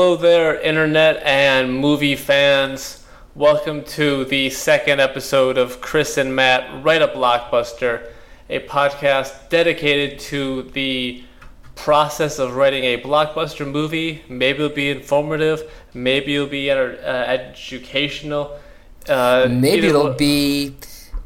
[0.00, 3.04] Hello there, internet and movie fans.
[3.34, 8.08] Welcome to the second episode of Chris and Matt Write a Blockbuster,
[8.48, 11.24] a podcast dedicated to the
[11.74, 14.22] process of writing a blockbuster movie.
[14.28, 18.56] Maybe it'll be informative, maybe it'll be uh, educational.
[19.08, 20.76] Uh, Maybe it'll way- be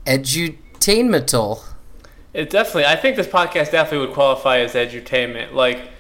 [0.07, 1.63] edutainmental.
[2.33, 2.87] It definitely.
[2.87, 5.53] I think this podcast definitely would qualify as edutainment.
[5.53, 5.92] Like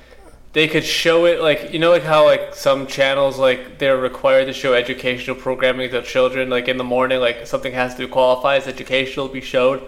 [0.52, 4.46] they could show it, like you know, like how like some channels like they're required
[4.46, 6.50] to show educational programming to children.
[6.50, 9.82] Like in the morning, like something has to qualify as educational to be showed.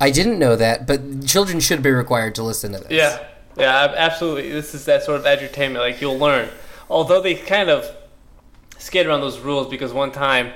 [0.00, 2.90] I didn't know that, but children should be required to listen to this.
[2.90, 3.24] Yeah,
[3.56, 4.50] yeah, absolutely.
[4.50, 5.78] This is that sort of edutainment.
[5.78, 6.48] Like you'll learn.
[6.90, 7.88] Although they kind of
[8.78, 10.52] skate around those rules because one time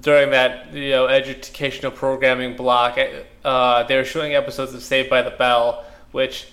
[0.00, 2.98] during that you know educational programming block,
[3.44, 6.48] uh, they were showing episodes of Saved by the Bell, which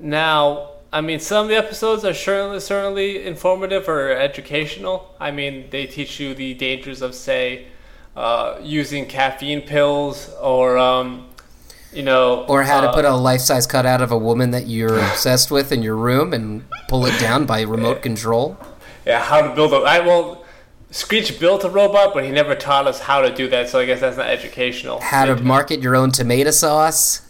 [0.00, 5.14] now I mean some of the episodes are certainly certainly informative or educational.
[5.20, 7.66] I mean they teach you the dangers of say
[8.16, 11.28] uh, using caffeine pills or um,
[11.92, 14.98] you know Or how to uh, put a life-size cutout of a woman that you're
[14.98, 18.58] obsessed with in your room and pull it down by remote control.
[19.06, 19.76] Yeah, how to build a.
[19.76, 20.44] I well,
[20.90, 23.68] Screech built a robot, but he never taught us how to do that.
[23.68, 25.00] So I guess that's not educational.
[25.00, 27.22] How to market your own tomato sauce.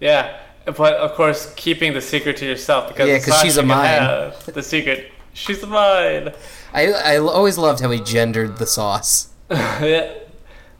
[0.00, 0.38] Yeah,
[0.76, 3.62] but of course, keeping the secret to yourself because Yeah, it's 'cause not she's a
[3.62, 4.32] mine.
[4.46, 5.10] The secret.
[5.34, 6.32] She's a mine.
[6.74, 9.28] I, I always loved how he gendered the sauce.
[9.50, 10.12] yeah.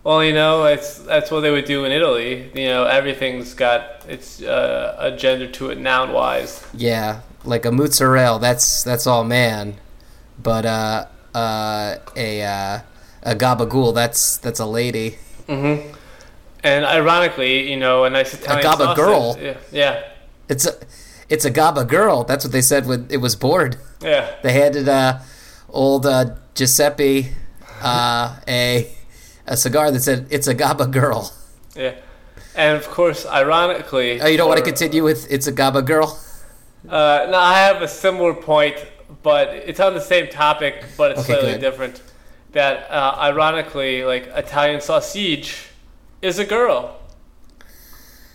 [0.05, 2.51] Well, you know, it's that's what they would do in Italy.
[2.55, 6.65] You know, everything's got its uh, a gender to it, noun wise.
[6.73, 8.39] Yeah, like a mozzarella.
[8.41, 9.77] That's that's all man,
[10.43, 12.81] but uh, uh, a uh,
[13.23, 13.95] a gabagool.
[13.95, 15.19] That's that's a lady.
[15.47, 15.95] Mm-hmm.
[16.65, 19.37] And ironically, you know, a nice Italian gabba sausage- girl.
[19.41, 20.03] Yeah, yeah,
[20.49, 20.75] It's a
[21.29, 22.25] it's a gaba girl.
[22.25, 23.77] That's what they said when it was bored.
[24.03, 24.27] yeah.
[24.43, 25.19] They handed uh,
[25.69, 26.25] old uh,
[26.55, 27.33] Giuseppe
[27.83, 28.89] uh, a
[29.47, 31.33] a cigar that said "It's a Gaba girl."
[31.77, 31.95] Yeah,
[32.57, 36.19] and of course, ironically, Oh, you don't want to continue with "It's a Gaba girl"?
[36.89, 38.77] Uh, no, I have a similar point,
[39.23, 42.03] but it's on the same topic, but it's Okay, slightly different.
[42.53, 45.68] That uh, ironically, like Italian sausage,
[46.23, 46.99] is a girl.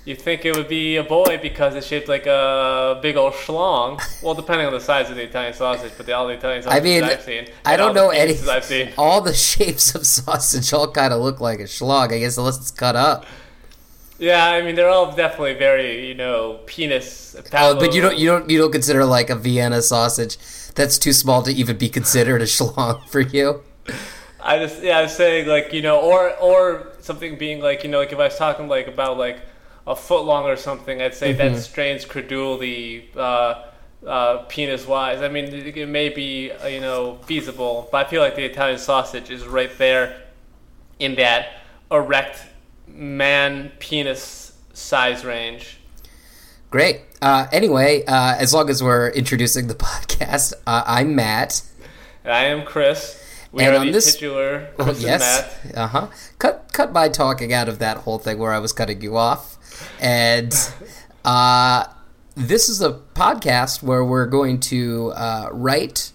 [0.05, 4.01] You think it would be a boy because it's shaped like a big old schlong.
[4.21, 6.63] Well, depending on the size of the Italian sausage, but the, all the Italian I
[6.63, 8.37] sausages mean, I've seen, I don't know any.
[8.49, 8.91] I've seen.
[8.97, 12.11] All the shapes of sausage all kind of look like a schlong.
[12.11, 13.25] I guess unless it's cut up.
[14.19, 17.35] Yeah, I mean they're all definitely very, you know, penis.
[17.53, 20.37] Oh, but you don't you don't you don't consider like a Vienna sausage.
[20.75, 23.63] That's too small to even be considered a schlong for you.
[24.41, 27.89] I just yeah, I was saying like you know, or or something being like you
[27.89, 29.39] know, like if I was talking like about like
[29.85, 31.53] a foot long or something, I'd say Mm-hmm.
[31.53, 33.65] that strains credulity, uh,
[34.07, 35.21] uh, penis wise.
[35.21, 38.45] I mean, it, it may be uh, you know feasible, but I feel like the
[38.45, 40.21] Italian sausage is right there
[40.99, 41.49] in that
[41.91, 42.39] erect
[42.87, 45.77] man penis size range.
[46.71, 47.01] Great.
[47.21, 51.61] Uh, anyway, uh, as long as we're introducing the podcast, uh, I'm Matt.
[52.23, 53.22] And I am Chris.
[53.53, 55.55] We And are on the this- titular yes.
[55.75, 56.07] Uh huh.
[56.39, 59.57] Cut cut my talking out of that whole thing where I was cutting you off,
[60.01, 60.53] and
[61.25, 61.85] uh,
[62.35, 66.11] this is a podcast where we're going to uh, write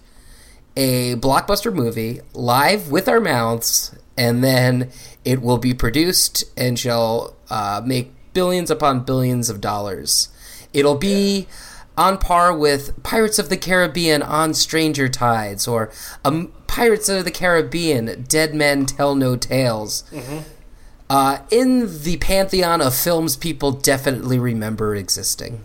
[0.75, 4.91] a blockbuster movie live with our mouths, and then
[5.25, 10.27] it will be produced and shall uh, make billions upon billions of dollars.
[10.73, 11.47] It'll be
[11.97, 15.91] on par with Pirates of the Caribbean on Stranger Tides or
[16.23, 20.03] um, Pirates of the Caribbean Dead Men Tell No Tales.
[21.09, 25.61] Uh, in the pantheon of films people definitely remember existing.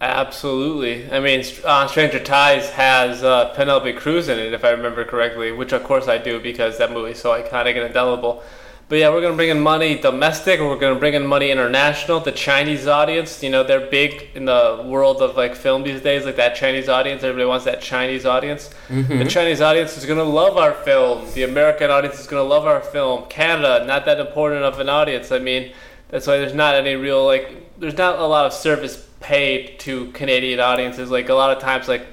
[0.00, 1.10] Absolutely.
[1.10, 5.50] I mean, uh, Stranger Tides has uh, Penelope Cruz in it, if I remember correctly,
[5.50, 8.44] which of course I do because that movie is so iconic and indelible.
[8.88, 11.50] But yeah, we're going to bring in money domestic, we're going to bring in money
[11.50, 12.20] international.
[12.20, 16.24] The Chinese audience, you know, they're big in the world of like film these days,
[16.24, 17.22] like that Chinese audience.
[17.22, 18.70] Everybody wants that Chinese audience.
[19.18, 21.30] The Chinese audience is going to love our film.
[21.34, 23.28] The American audience is going to love our film.
[23.28, 25.32] Canada, not that important of an audience.
[25.32, 25.72] I mean,
[26.08, 30.10] that's why there's not any real like there's not a lot of service paid to
[30.12, 31.10] Canadian audiences.
[31.10, 32.06] Like a lot of times, like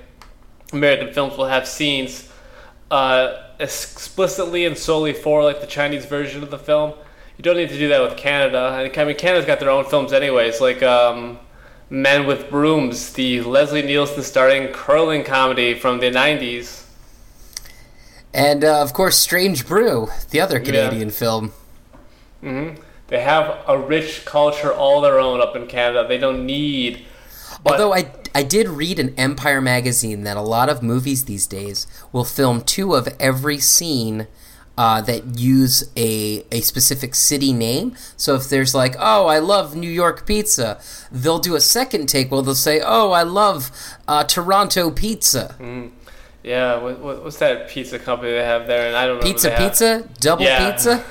[0.74, 2.30] American films will have scenes
[2.92, 6.94] uh, explicitly and solely for like the Chinese version of the film.
[7.38, 8.78] You don't need to do that with Canada.
[8.80, 11.40] And I mean, Canada's got their own films anyways, like um,
[11.90, 16.86] Men with Brooms, the Leslie Nielsen starring curling comedy from the '90s.
[18.34, 21.54] And uh, of course, Strange Brew, the other Canadian film.
[22.42, 22.70] hmm
[23.08, 26.08] They have a rich culture all their own up in Canada.
[26.08, 27.06] They don't need.
[27.66, 31.48] But, Although I, I did read in Empire magazine that a lot of movies these
[31.48, 34.28] days will film two of every scene
[34.78, 37.96] uh, that use a a specific city name.
[38.18, 40.80] So if there's like, oh, I love New York pizza,
[41.12, 43.72] they'll do a second take where they'll say, oh, I love
[44.08, 45.56] uh, Toronto pizza.
[45.60, 45.90] Mm.
[46.44, 48.86] Yeah, what, what, what's that pizza company they have there?
[48.86, 49.26] And I don't know.
[49.26, 50.72] Pizza Pizza, double Yeah.
[50.72, 51.04] pizza.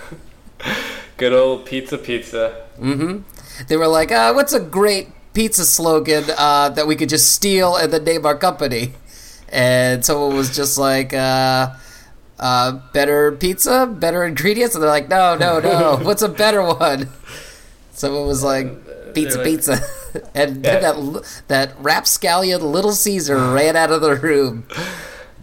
[1.16, 2.66] Good old pizza pizza.
[2.78, 3.64] Mm-hmm.
[3.66, 7.76] They were like, uh, what's a great pizza slogan uh, that we could just steal
[7.76, 8.92] and then name our company?
[9.50, 11.70] And someone was just like, uh,
[12.40, 17.08] uh, better pizza, better ingredients, and they're like, no, no, no, what's a better one?
[17.92, 19.78] Someone was like, pizza, like- pizza,
[20.34, 20.92] and then Yeah.
[20.92, 24.66] that that rapscallion Little Caesar ran out of the room,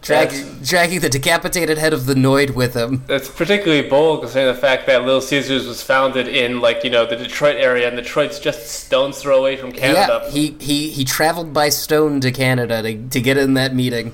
[0.01, 3.03] dragging dragging the decapitated head of the Noid with him.
[3.07, 7.05] That's particularly bold considering the fact that Little Caesars was founded in like you know
[7.05, 10.21] the Detroit area, and Detroit's just stone's throw away from Canada.
[10.25, 14.13] Yeah, he, he he traveled by stone to Canada to, to get in that meeting.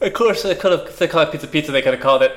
[0.00, 1.72] Of course, they could have they called it pizza pizza.
[1.72, 2.32] They could have called it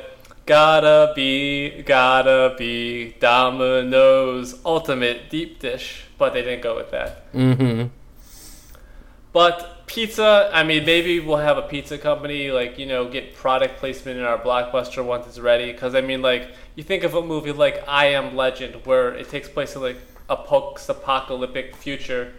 [0.45, 7.31] "Gotta Be, Gotta Be Domino's Ultimate Deep Dish," but they didn't go with that.
[7.33, 7.88] Mm-hmm.
[9.33, 13.78] But pizza, I mean, maybe we'll have a pizza company like you know get product
[13.78, 15.72] placement in our blockbuster once it's ready.
[15.72, 19.30] Because I mean, like you think of a movie like I Am Legend, where it
[19.30, 19.98] takes place in like
[20.30, 22.34] a post-apocalyptic future,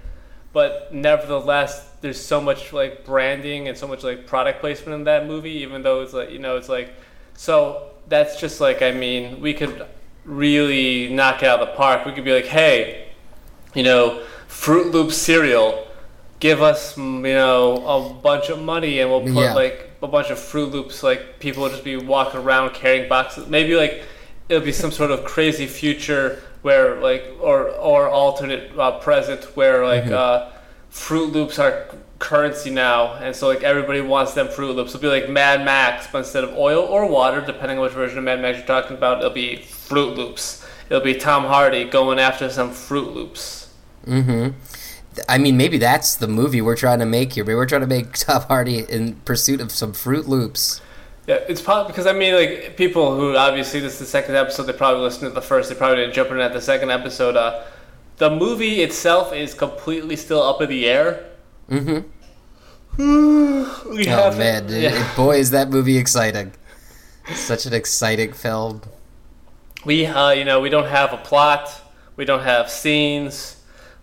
[0.53, 5.27] but nevertheless, there's so much like branding and so much like product placement in that
[5.27, 5.53] movie.
[5.63, 6.93] Even though it's like you know, it's like
[7.35, 9.87] so that's just like I mean, we could
[10.25, 12.05] really knock it out of the park.
[12.05, 13.09] We could be like, hey,
[13.75, 15.86] you know, Froot Loop cereal
[16.41, 19.55] give us you know a bunch of money and we'll put Yeah.
[19.55, 23.47] like a bunch of Froot Loops like people will just be walking around carrying boxes.
[23.49, 24.03] Maybe like
[24.49, 29.85] it'll be some sort of crazy future where like or or alternate uh, present where
[29.87, 30.51] like uh,
[30.93, 31.87] Froot Loops are
[32.19, 33.15] currency now.
[33.15, 34.95] And so like everybody wants them Froot Loops.
[34.95, 38.19] It'll be like Mad Max but instead of oil or water depending on which version
[38.19, 40.67] of Mad Max you're talking about it'll be Froot Loops.
[40.91, 43.73] It'll be Tom Hardy going after some Froot Loops.
[44.07, 44.51] Mm-hmm.
[45.29, 47.45] I mean, maybe that's the movie we're trying to make here.
[47.45, 50.81] Maybe we're trying to make Tom Hardy in pursuit of some Froot Loops.
[51.27, 54.65] Yeah, it's probably because I mean, like people who obviously this is the second episode,
[54.65, 55.69] they probably listened to the first.
[55.69, 57.37] They probably didn't jump in at the second episode.
[57.37, 57.65] Uh,
[58.19, 61.25] the movie itself is completely still up in the air.
[61.69, 62.07] Mm-hmm.
[62.99, 65.11] we Oh man, it- yeah.
[65.11, 66.53] it- boy, is that movie exciting!
[67.35, 68.83] Such an exciting film.
[69.85, 71.69] we uh, you know we don't have a plot,
[72.17, 73.56] we don't have scenes,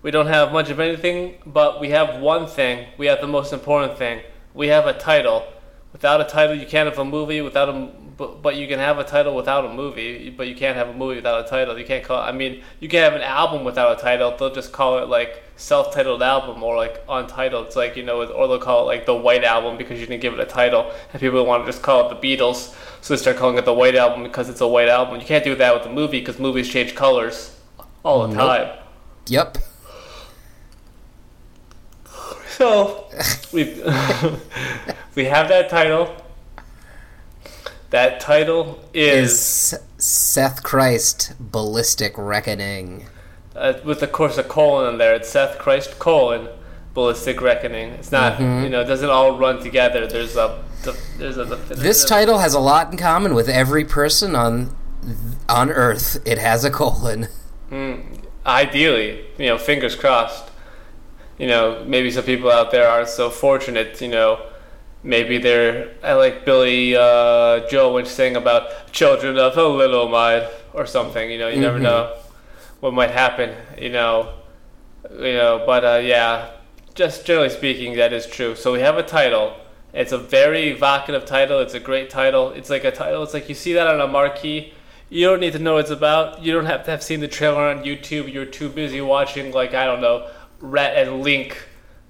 [0.03, 2.87] we don't have much of anything, but we have one thing.
[2.97, 4.21] We have the most important thing.
[4.53, 5.47] We have a title.
[5.93, 7.41] Without a title, you can't have a movie.
[7.41, 10.29] Without a, but, but you can have a title without a movie.
[10.29, 11.77] But you can't have a movie without a title.
[11.79, 12.19] You can't call.
[12.19, 14.35] I mean, you can have an album without a title.
[14.37, 17.67] They'll just call it like self-titled album or like untitled.
[17.67, 20.21] It's like you know, or they'll call it like the White Album because you didn't
[20.21, 23.21] give it a title, and people want to just call it the Beatles, so they
[23.21, 25.19] start calling it the White Album because it's a white album.
[25.19, 27.55] You can't do that with a movie because movies change colors
[28.03, 28.37] all the Nope.
[28.37, 28.79] time.
[29.27, 29.57] Yep.
[32.57, 33.05] So
[33.51, 33.63] we
[35.15, 36.15] we have that title.
[37.89, 43.05] That title is, Is Seth Christ Ballistic Reckoning?
[43.55, 45.13] uh, with of course a colon in there.
[45.13, 46.47] It's Seth Christ colon
[46.95, 47.89] Ballistic Reckoning.
[47.91, 48.63] It's not Mhm.
[48.63, 50.07] you know it doesn't all run together.
[50.07, 50.63] There's a
[51.17, 54.75] there's a This title has a lot in common with every person on
[55.49, 56.19] on Earth.
[56.25, 57.27] It has a colon.
[57.71, 58.03] Mm,
[58.45, 60.49] ideally, you know, fingers crossed.
[61.43, 63.99] You know, maybe some people out there aren't so fortunate.
[63.99, 64.39] You know,
[65.03, 70.47] maybe they're I like Billy uh, Joel Lynch saying about children of a little mind
[70.71, 71.29] or something.
[71.29, 71.89] You know, you never Mhm.
[71.89, 72.13] know
[72.79, 73.49] what might happen.
[73.77, 74.29] You know,
[75.11, 76.51] you know, but uh, yeah,
[76.95, 78.55] just generally speaking, that is true.
[78.55, 79.51] So we have a title.
[79.91, 81.59] It's a very evocative title.
[81.59, 82.51] It's a great title.
[82.51, 83.21] It's like a title.
[83.21, 84.71] It's like you see that on a marquee.
[85.09, 86.41] You don't need to know what it's about.
[86.41, 88.31] You don't have to have seen the trailer on YouTube.
[88.33, 90.25] You're too busy watching, like I don't know,
[90.63, 91.57] Rhett and Link,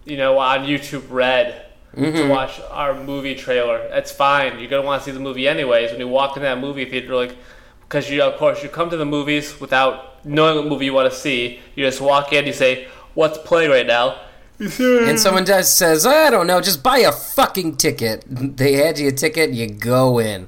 [0.05, 2.29] you know, on YouTube Red to mm-hmm.
[2.29, 3.88] watch our movie trailer.
[3.89, 4.60] That's fine.
[4.60, 5.91] You're gonna want to see the movie anyways.
[5.91, 7.36] When you walk in that movie theater, like,
[7.81, 11.12] because you of course you come to the movies without knowing what movie you want
[11.12, 11.60] to see.
[11.75, 12.45] You just walk in.
[12.45, 14.17] You say, "What's playing right now?"
[14.60, 18.24] And someone does says, I don't know, just buy a fucking ticket.
[18.29, 20.48] They hand you a ticket, and you go in,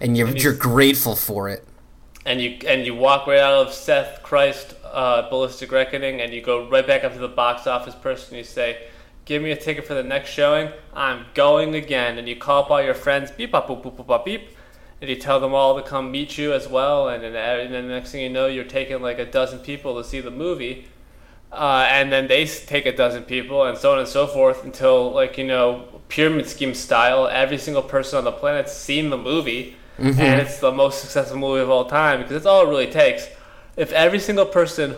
[0.00, 1.62] and you're And you- you're grateful for it.
[2.26, 6.40] and you and you walk right out of Seth Christ uh, Ballistic Reckoning, and you
[6.42, 8.30] go right back up to the box office person.
[8.30, 8.78] and You say,
[9.24, 10.70] "Give me a ticket for the next showing.
[10.94, 14.06] I'm going again." And you call up all your friends, beep, bop, boop, boop, boop,
[14.06, 14.56] bop, beep,
[15.00, 17.08] and you tell them all to come meet you as well.
[17.08, 19.96] And then, and then the next thing you know, you're taking like a dozen people
[19.96, 20.86] to see the movie.
[21.52, 25.12] uh, and then they take a dozen people, and so on and so forth until
[25.12, 27.28] like you know pyramid scheme style.
[27.28, 29.76] Every single person on the planet's seen the movie,
[30.18, 33.28] and it's the most successful movie of all time because that's all it really takes.
[33.76, 34.96] If every single person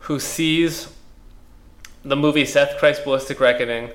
[0.00, 0.92] who sees
[2.04, 3.90] the movie Seth Christ Ballistic Reckoning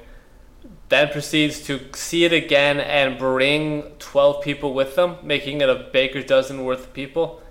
[0.89, 5.89] then proceeds to see it again and bring 12 people with them, making it a
[5.91, 7.41] baker's dozen worth of people,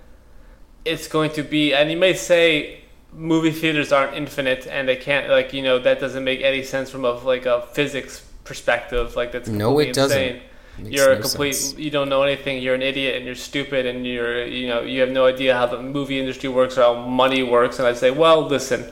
[0.85, 5.29] it's going to be, and you may say movie theaters aren't infinite and they can't,
[5.29, 9.15] like, you know, that doesn't make any sense from a, like, a physics perspective.
[9.15, 10.17] Like, that's No, it doesn't.
[10.17, 10.41] insane.
[10.79, 11.77] You're a complete, sense.
[11.77, 15.01] you don't know anything, you're an idiot and you're stupid and you're, you know, you
[15.01, 17.77] have no idea how the movie industry works or how money works.
[17.77, 18.91] And I say, well, listen,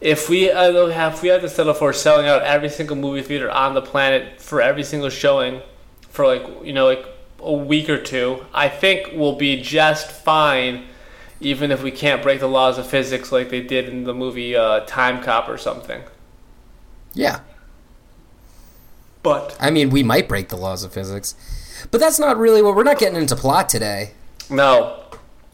[0.00, 3.22] if we uh, have if we had to settle for selling out every single movie
[3.22, 5.62] theater on the planet for every single showing
[6.08, 7.06] for like you know like
[7.40, 10.84] a week or two, I think we'll be just fine,
[11.40, 14.56] even if we can't break the laws of physics like they did in the movie
[14.56, 16.02] uh, Time Cop or something.
[17.12, 17.40] Yeah.
[19.24, 21.34] But I mean, we might break the laws of physics,
[21.90, 24.12] but that's not really what we're not getting into plot today.
[24.48, 25.02] no,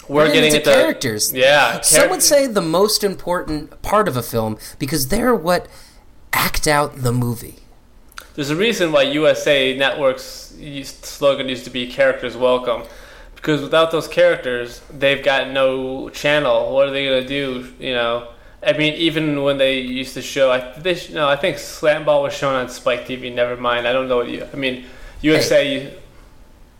[0.08, 1.32] we're, We're getting into into characters.
[1.32, 5.68] Yeah, Some would say the most important part of a film because they're what
[6.32, 7.60] act out the movie.
[8.34, 12.82] There's a reason why USA Network's slogan used to be "Characters Welcome,"
[13.36, 16.74] because without those characters, they've got no channel.
[16.74, 17.72] What are they gonna do?
[17.78, 18.28] You know,
[18.62, 22.22] I mean, even when they used to show, I they no, I think Slam Ball
[22.22, 23.32] was shown on Spike TV.
[23.34, 24.46] Never mind, I don't know what you.
[24.52, 24.84] I mean,
[25.22, 25.92] USA.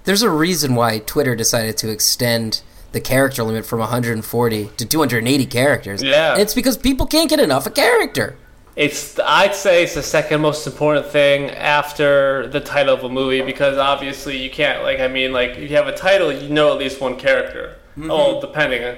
[0.05, 5.47] There's a reason why Twitter decided to extend the character limit from 140 to 280
[5.47, 6.03] characters.
[6.03, 6.33] Yeah.
[6.33, 8.37] And it's because people can't get enough a character.
[8.77, 13.43] It's I'd say it's the second most important thing after the title of a movie
[13.43, 16.73] because obviously you can't like I mean like if you have a title you know
[16.73, 17.77] at least one character.
[18.05, 18.97] Oh, depending.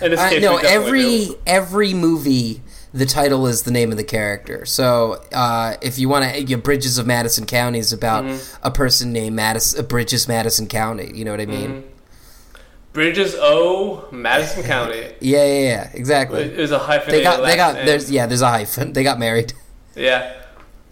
[0.00, 1.38] On- In this case, no, every do.
[1.46, 2.62] every movie,
[2.94, 4.64] the title is the name of the character.
[4.66, 8.66] So uh, if you want to, you know, Bridges of Madison County is about Mm-hmm.
[8.66, 11.10] a person named Madison, Bridges Madison County.
[11.14, 11.70] You know what I mean?
[11.70, 11.88] Mm-hmm.
[12.92, 16.42] Bridges O Madison County Yeah, yeah, yeah, exactly.
[16.42, 17.20] is a hyphenated.
[17.20, 17.74] They got, they got.
[17.74, 17.86] name.
[17.86, 18.92] There's, yeah, there's a hyphen.
[18.92, 19.52] They got married.
[19.96, 20.34] Yeah.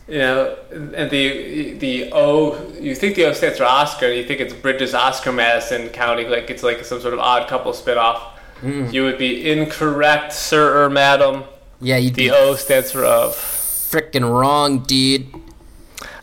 [0.09, 4.25] You know, and the the O, you think the O stands for Oscar, and you
[4.25, 8.21] think it's Bridges Oscar Madison County, like it's like some sort of odd couple spinoff.
[8.63, 8.93] Mm.
[8.93, 11.45] You would be incorrect, sir or madam.
[11.81, 13.35] Yeah, you'd The O stands for of.
[13.35, 15.27] freaking wrong, dude.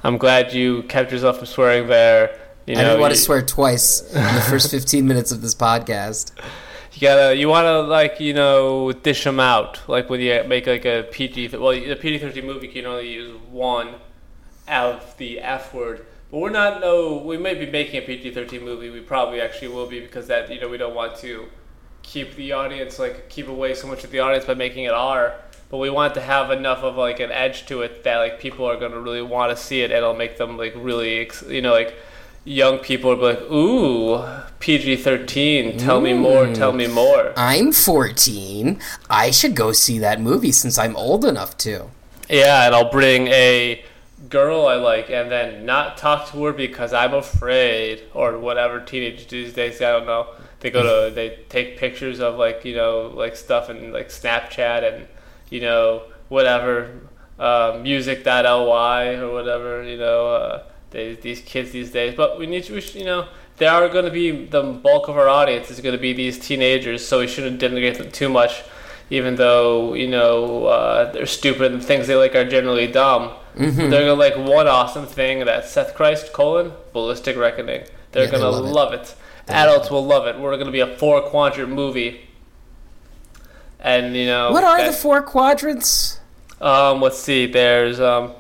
[0.04, 2.38] I'm glad you kept yourself from swearing there.
[2.66, 5.54] You know, I didn't want to swear twice in the first 15 minutes of this
[5.56, 6.32] podcast.
[6.94, 9.80] You gotta, you wanna like, you know, dish them out.
[9.88, 13.96] Like when you make like a PG, well, the PG-13 movie can only use one
[14.68, 16.06] of the F word.
[16.32, 18.90] But we're not, no, we may be making a PG-13 movie.
[18.90, 21.48] We probably actually will be because that, you know, we don't want to
[22.04, 25.34] keep the audience, like, keep away so much of the audience by making it R.
[25.70, 28.70] But we want to have enough of like an edge to it that like people
[28.70, 31.64] are gonna really want to see it, and it'll make them like really, ex- you
[31.64, 31.96] know, like
[32.46, 34.24] young people be like, "Ooh,
[34.60, 35.78] PG thirteen.
[35.80, 36.54] Tell me more.
[36.54, 38.80] Tell me more." I'm 14.
[39.10, 41.90] I should go see that movie since I'm old enough to.
[42.30, 43.84] Yeah, and I'll bring a
[44.30, 49.26] girl I like, and then not talk to her because I'm afraid, or whatever teenagers
[49.26, 49.82] do these days.
[49.82, 50.28] I don't know.
[50.64, 54.82] They go to they take pictures of like you know like stuff in like Snapchat
[54.92, 55.08] and
[55.52, 57.02] you know whatever
[57.38, 60.28] uh, musical.ly or whatever you know.
[60.36, 63.28] Uh, they, these kids these days, but we need to, we should, you know,
[63.58, 66.38] they are going to be the bulk of our audience is going to be these
[66.38, 68.62] teenagers, so we shouldn't denigrate them too much,
[69.10, 73.32] even though you know uh, they're stupid and things they like are generally dumb.
[73.58, 73.90] Mm-hmm.
[73.90, 77.86] They're gonna like one awesome thing that Seth Christ colon ballistic reckoning.
[78.12, 78.70] They're Yeah, gonna love it.
[78.70, 79.16] love it.
[79.48, 80.40] Adults will love it.
[80.40, 82.28] We're gonna be a four quadrant movie,
[83.80, 86.20] and you know What are that- the four quadrants?
[86.62, 87.46] um, let's see.
[87.46, 88.34] There's um,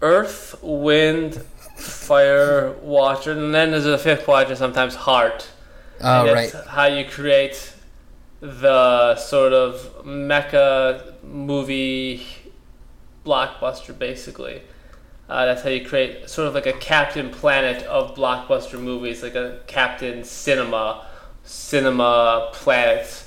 [0.00, 1.34] Earth, Wind,
[1.76, 4.58] Fire, Water, and then there's a fifth quadrant.
[4.58, 5.48] Sometimes Heart.
[6.00, 6.52] Oh, right.
[6.52, 7.72] that's how you create
[8.40, 12.24] the sort of mecha movie
[13.26, 14.62] blockbuster, basically.
[15.28, 19.34] Uh, that's how you create sort of like a Captain Planet of blockbuster movies, like
[19.34, 21.04] a Captain Cinema,
[21.44, 23.24] Cinema Planet.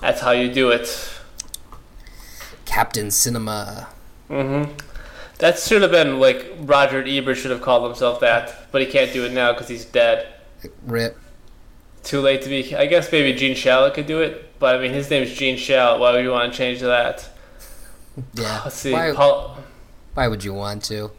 [0.00, 1.10] That's how you do it.
[2.64, 3.88] Captain Cinema.
[4.28, 4.64] hmm
[5.38, 9.12] That should have been like Roger Ebert should have called himself that, but he can't
[9.12, 10.26] do it now because he's dead.
[10.84, 11.16] Rip.
[12.02, 12.74] Too late to be.
[12.74, 16.00] I guess maybe Gene Shalit could do it, but I mean his name's Gene Shalit.
[16.00, 17.28] Why would you want to change that?
[18.34, 18.60] Yeah.
[18.64, 18.92] Let's see.
[18.92, 19.56] Why, Paul,
[20.14, 21.10] why would you want to?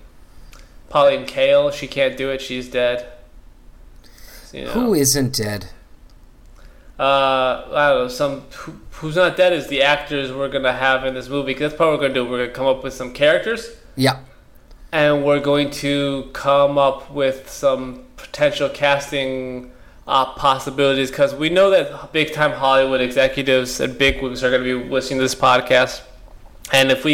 [0.89, 2.42] Pauline Kael, she can't do it.
[2.42, 3.08] She's dead.
[4.54, 4.72] You know.
[4.72, 5.68] Who isn't dead?
[6.98, 11.04] uh, I don't know, some who, who's not dead is the actors we're gonna have
[11.06, 11.54] in this movie.
[11.54, 12.24] 'Cause that's part we're gonna do.
[12.25, 14.20] We're gonna come up with some characters, Yeah.
[14.94, 19.72] and we're going to come up with some potential casting
[20.08, 21.10] uh, possibilities.
[21.10, 25.18] Because we know that big time Hollywood executives and big bigwigs are gonna be listening
[25.20, 26.00] to this podcast,
[26.72, 27.13] and if we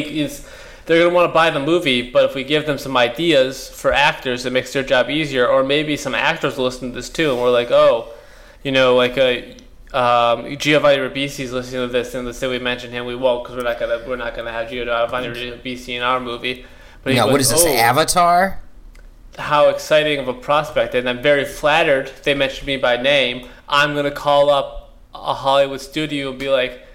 [0.92, 3.70] they're going to want to buy the movie, but if we give them some ideas
[3.70, 5.48] for actors, it makes their job easier.
[5.48, 8.12] Or maybe some actors will listen to this too, and we're like, oh,
[8.62, 9.56] you know, like a
[9.94, 13.56] um, Giovanni Ribisi's listening to this, and let's say we mention him, we won't because
[13.56, 16.66] we're not gonna we're not gonna have Giovanni Ribisi in our movie.
[17.04, 17.64] But goes, what is this?
[17.64, 18.60] "Oh, Avatar?
[19.38, 23.94] how exciting of a prospect and i'm very flattered they mentioned me by name i'm
[23.94, 26.86] going to call up a hollywood studio and be like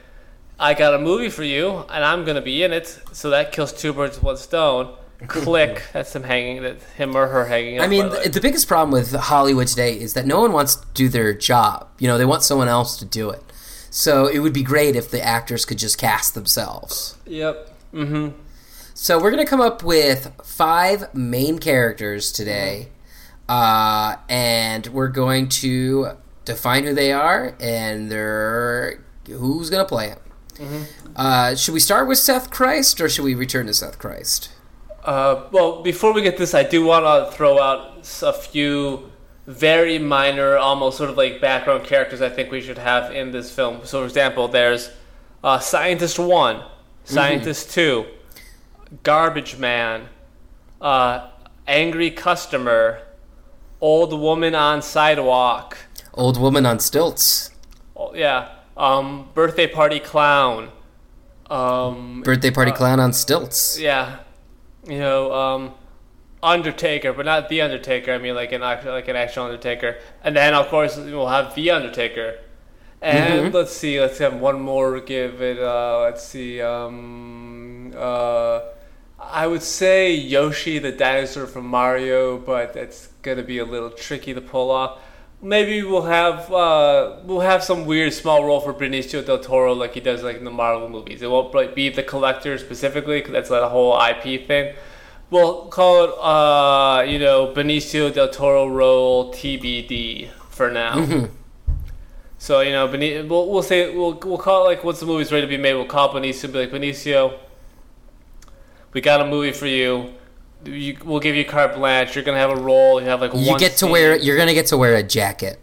[0.58, 3.52] i got a movie for you and i'm going to be in it so that
[3.52, 4.94] kills two birds with one stone
[5.28, 8.68] click that's him hanging that him or her hanging I mean, the- the, the biggest
[8.68, 11.88] problem with Hollywood today is that no one wants to do their job.
[11.98, 13.42] You know, they want someone else to do it.
[13.90, 17.16] So it would be great if the actors could just cast themselves.
[17.26, 18.38] yep mm-hmm
[18.92, 22.90] So we're gonna come up with five main characters today,
[23.48, 26.10] uh, and we're going to
[26.44, 30.18] define who they are and their who's gonna play them.
[31.14, 34.50] Uh, should we start with Seth Christ or should we return to Seth Christ?
[35.04, 39.10] Uh, well, before we get this, I do want to throw out a few
[39.46, 43.54] very minor, almost sort of like background characters I think we should have in this
[43.54, 43.80] film.
[43.84, 44.90] So, for example, there's
[45.44, 46.62] uh, Scientist 1,
[47.04, 48.06] Scientist 2,
[49.04, 50.08] Garbage Man,
[50.80, 51.28] uh,
[51.68, 53.02] Angry Customer,
[53.80, 55.78] Old Woman on Sidewalk,
[56.14, 57.50] Old woman on stilts,
[57.94, 60.70] oh, yeah, um, Birthday Party Clown,
[61.50, 63.78] um, birthday party clown on stilts.
[63.78, 64.18] yeah,
[64.86, 65.74] you know, um,
[66.42, 68.12] Undertaker, but not the Undertaker.
[68.12, 69.98] I mean, like an like an actual Undertaker.
[70.22, 72.38] And then, of course, we'll have the Undertaker.
[73.00, 75.00] And let's see, let's have one more.
[75.00, 75.58] Give it.
[75.58, 76.60] Uh, let's see.
[76.60, 78.60] Um, uh,
[79.18, 84.34] I would say Yoshi the dinosaur from Mario, but that's gonna be a little tricky
[84.34, 85.00] to pull off.
[85.42, 89.94] Maybe we'll have uh, we'll have some weird small role for Benicio del Toro, like
[89.94, 91.22] he does like in the Marvel movies.
[91.22, 94.74] It won't like, be the collector specifically, because that's like a whole IP thing.
[95.30, 101.28] We'll call it, uh, you know, Benicio del Toro role TBD for now.
[102.38, 105.32] So you know, Beni- we'll, we'll say we'll we'll call it like once the movie's
[105.32, 107.38] ready to be made, we'll call Benicio, be like Benicio,
[108.92, 110.12] we got a movie for you.
[110.70, 110.96] You.
[111.04, 112.14] We'll give you carte blanche.
[112.14, 113.00] You're gonna have a role.
[113.00, 113.90] You have like You get to scene.
[113.90, 114.16] wear.
[114.16, 115.60] You're gonna get to wear a jacket.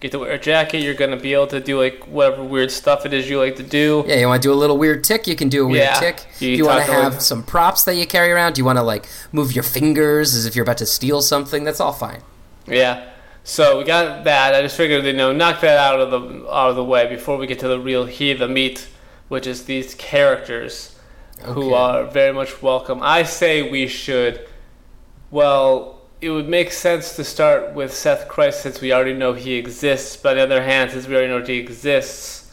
[0.00, 0.78] get to wear a jacket.
[0.78, 3.62] You're gonna be able to do like whatever weird stuff it is you like to
[3.64, 4.04] do.
[4.06, 5.26] Yeah, you want to do a little weird tick?
[5.26, 5.94] You can do a weird Yeah.
[5.94, 6.24] tick.
[6.38, 8.52] You you want to have like- some props that you carry around?
[8.54, 11.64] Do you want to like move your fingers as if you're about to steal something?
[11.64, 12.20] That's all fine.
[12.66, 13.02] Yeah.
[13.42, 14.54] So we got that.
[14.54, 17.36] I just figured, you know, knock that out of the out of the way before
[17.38, 18.86] we get to the real of the meat,
[19.28, 20.94] which is these characters
[21.44, 23.00] who are very much welcome.
[23.02, 24.46] I say we should.
[25.30, 29.54] Well, it would make sense to start with Seth Christ since we already know he
[29.54, 30.16] exists.
[30.16, 32.52] But on the other hand, since we already know he exists,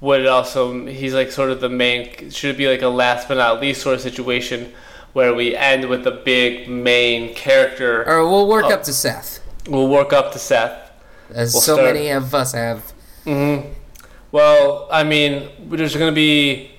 [0.00, 2.30] would it also he's like sort of the main?
[2.30, 4.72] Should it be like a last but not least sort of situation
[5.12, 8.06] where we end with the big main character?
[8.08, 8.70] Or we'll work Oh.
[8.74, 10.90] up to Seth, We'll work up to Seth.
[11.34, 12.92] as We'll so start- many of us have.
[13.24, 13.68] Mm-hmm.
[14.32, 16.72] Well, I mean, there's going to be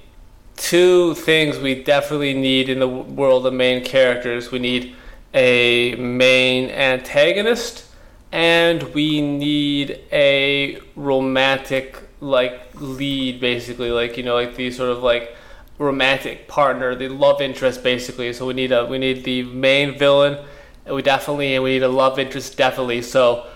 [0.58, 4.52] two things we definitely need in the world of main characters.
[4.52, 4.96] We need
[5.34, 7.86] a main antagonist,
[8.32, 15.04] and we need a romantic like lead, basically, like you know, like the sort of
[15.04, 15.36] like
[15.78, 18.34] romantic partner, the love interest, basically.
[18.34, 20.44] So we need a we need the main villain,
[20.86, 23.04] and we definitely and we need a love interest, definitely.
[23.04, 23.48] So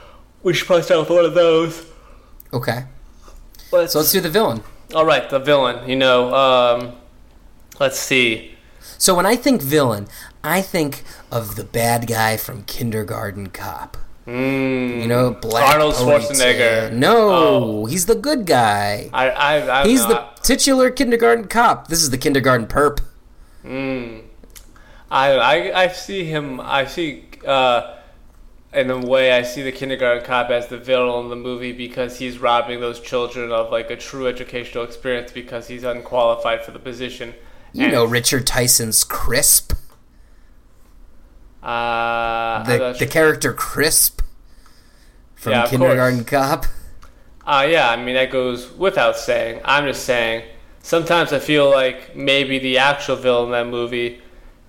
[0.44, 1.86] we should probably start with one of those.
[2.54, 2.84] Okay,
[3.72, 4.62] Let's, so let's do the villain.
[4.94, 5.88] All right, the villain.
[5.90, 6.94] You know, um,
[7.80, 8.56] let's see.
[8.98, 10.08] So when I think villain,
[10.44, 13.98] I think of the bad guy from Kindergarten Cop.
[14.28, 16.22] Mm, You know, Black Arnold ponytail.
[16.30, 16.92] Schwarzenegger.
[16.94, 17.86] No, Oh.
[17.86, 19.10] he's the good guy.
[19.14, 21.88] I, I, I He's the titular kindergarten cop.
[21.88, 23.00] This is the kindergarten perp.
[23.64, 24.22] I, mm,
[25.10, 26.60] I, I, I see him.
[26.62, 27.26] I see.
[27.46, 27.96] Uh,
[28.74, 32.18] in a way, I see the kindergarten cop as the villain in the movie because
[32.20, 36.80] he's robbing those children of like a true educational experience because he's unqualified for the
[36.80, 37.34] position.
[37.74, 39.74] You And, know Richard Tyson's Crisp,
[41.64, 44.22] uh, the the character Crisp
[45.36, 46.66] from Yeah, Kindergarten Cop.
[47.46, 49.62] Uh, yeah, I mean, that goes without saying.
[49.66, 50.44] I'm just saying,
[50.82, 54.22] sometimes I feel like maybe the actual villain in that movie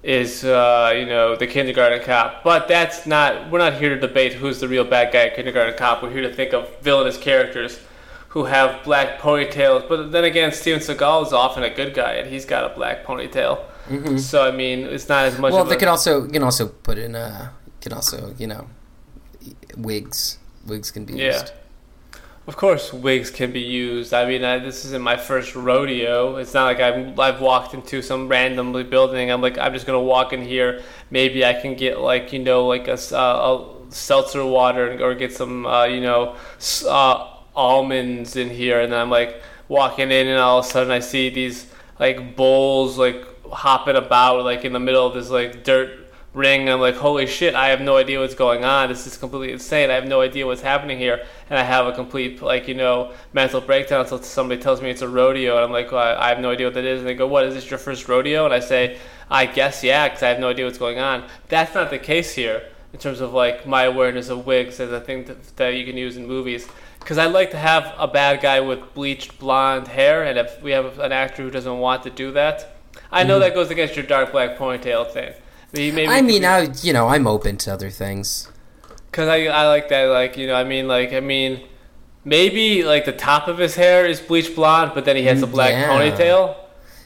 [0.03, 2.43] is, uh, you know, the kindergarten cop.
[2.43, 5.77] But that's not, we're not here to debate who's the real bad guy at kindergarten
[5.77, 6.03] cop.
[6.03, 7.79] We're here to think of villainous characters
[8.31, 9.89] who have black ponytails.
[9.89, 13.05] But then again, Steven Seagal is often a good guy, and he's got a black
[13.05, 13.61] ponytail.
[14.19, 15.51] So I mean, it's not as much.
[15.51, 15.55] Mm-hmm.
[15.55, 18.47] Well, of they a, can also you can also put in uh can also you
[18.47, 18.69] know
[19.77, 20.39] wigs.
[20.67, 21.33] Wigs can be Yeah.
[21.33, 21.53] used.
[22.45, 24.13] Of course, wigs can be used.
[24.13, 26.37] I mean, I, this isn't my first rodeo.
[26.37, 29.31] It's not like I've, I've walked into some randomly building.
[29.31, 30.83] I'm like, I'm just gonna walk in here.
[31.11, 35.67] Maybe I can get like you know like a, a seltzer water or get some
[35.67, 36.35] uh, you know
[36.89, 40.91] uh, almonds in here, and then I'm like walking in, and all of a sudden
[40.91, 41.67] I see these
[42.01, 46.02] like bulls like hopping about like in the middle of this like dirt
[46.35, 46.69] ring.
[46.69, 48.89] I'm like, holy shit, I have no idea what's going on.
[48.89, 49.91] This is completely insane.
[49.91, 51.25] I have no idea what's happening here.
[51.51, 55.03] And I have a complete, like, you know, mental breakdown until somebody tells me it's
[55.03, 55.57] a rodeo.
[55.57, 57.01] And I'm like, well, I I have no idea what that is.
[57.01, 58.45] And they go, what, is this your first rodeo?
[58.47, 58.99] And I say,
[59.31, 61.25] I guess, yeah, because I have no idea what's going on.
[61.49, 65.01] That's not the case here in terms of, like, my awareness of wigs as a
[65.01, 66.67] thing that, that you can use in movies.
[66.99, 70.25] Because I'd like to have a bad guy with bleached blonde hair.
[70.25, 72.77] And if we have an actor who doesn't want to do that,
[73.11, 73.41] I know mm-hmm.
[73.41, 75.35] that goes against your dark black ponytail thing.
[75.73, 76.07] Maybe.
[76.07, 78.49] I mean, I you know I'm open to other things.
[79.11, 81.61] Cause I I like that like you know I mean like I mean
[82.25, 85.47] maybe like the top of his hair is bleach blonde but then he has a
[85.47, 85.89] black Yeah.
[85.89, 86.57] ponytail.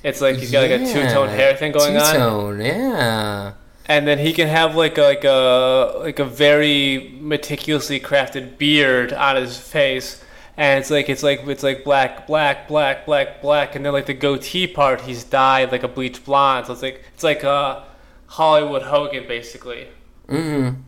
[0.04, 3.54] It's like he's got like a two tone hair thing going on, Two-tone, yeah.
[3.86, 9.12] and then he can have like a, like a like a very meticulously crafted beard
[9.12, 10.22] on his face,
[10.56, 14.06] and it's like it's like it's like black black black black black, and then like
[14.06, 16.66] the goatee part he's dyed like a bleach blonde.
[16.66, 17.80] So it's like it's like uh
[18.26, 19.88] Hollywood Hogan basically.
[20.28, 20.80] Mm-hmm.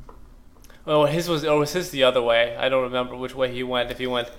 [0.87, 2.57] Oh, his was or was his the other way?
[2.57, 3.91] I don't remember which way he went.
[3.91, 4.31] If he went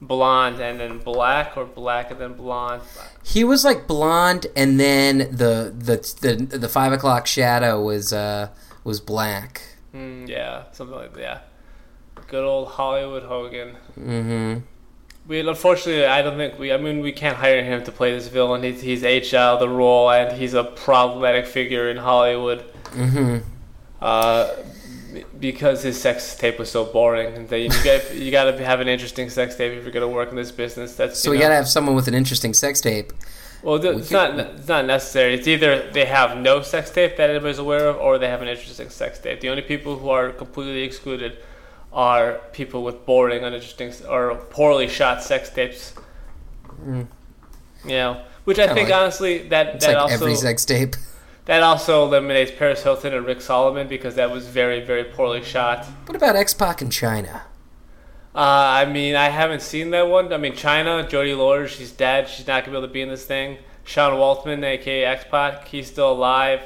[0.00, 2.82] blonde and then black, or black and then blonde.
[3.24, 8.50] He was like blonde, and then the the the, the five o'clock shadow was uh
[8.84, 9.62] was black.
[9.94, 11.20] Mm, yeah, something like that.
[11.20, 11.38] Yeah.
[12.28, 13.76] Good old Hollywood Hogan.
[13.98, 14.60] Mm-hmm.
[15.28, 16.72] We unfortunately, I don't think we.
[16.72, 18.62] I mean, we can't hire him to play this villain.
[18.62, 22.64] He's he's aged out of the role, and he's a problematic figure in Hollywood.
[22.92, 23.38] Mm-hmm.
[24.00, 24.50] Uh,
[25.40, 28.80] because his sex tape was so boring, and that you got you got to have
[28.80, 30.94] an interesting sex tape if you're gonna work in this business.
[30.94, 33.12] That's So you we know- gotta have someone with an interesting sex tape.
[33.62, 35.34] Well, th- it's not it's not necessary.
[35.34, 38.48] It's either they have no sex tape that anybody's aware of, or they have an
[38.48, 39.40] interesting sex tape.
[39.40, 41.38] The only people who are completely excluded
[41.96, 45.94] are people with boring, uninteresting, or poorly shot sex tapes.
[46.84, 47.06] Mm.
[47.84, 50.94] You know, which I Kinda think like- honestly that that like also every sex tape.
[51.46, 55.86] that also eliminates Paris Hilton and Rick Solomon because that was very very poorly shot.
[56.04, 57.40] What about X Pac in Chyna?
[58.34, 58.40] Uh,
[58.82, 60.30] I mean, I haven't seen that one.
[60.30, 62.28] I mean, Chyna, Jodie Laurer, she's dead.
[62.28, 63.56] She's not gonna be able to be in this thing.
[63.84, 66.60] Sean Waltman, aka X Pac, he's still alive.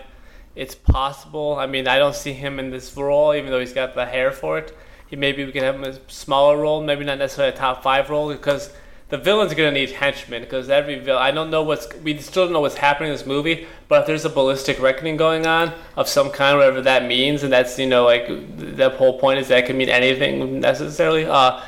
[0.56, 1.54] It's possible.
[1.56, 4.32] I mean, I don't see him in this role, even though he's got the hair
[4.32, 4.76] for it.
[5.10, 8.32] Maybe we can have him a smaller role, maybe not necessarily a top five role,
[8.32, 8.72] because
[9.10, 10.42] the villain's gonna need henchmen.
[10.42, 13.26] Because every villain, I don't know what's we still don't know what's happening in this
[13.26, 17.42] movie, but if there's a ballistic reckoning going on of some kind, whatever that means,
[17.42, 21.26] and that's you know like the whole point is that can mean anything necessarily.
[21.26, 21.60] Uh,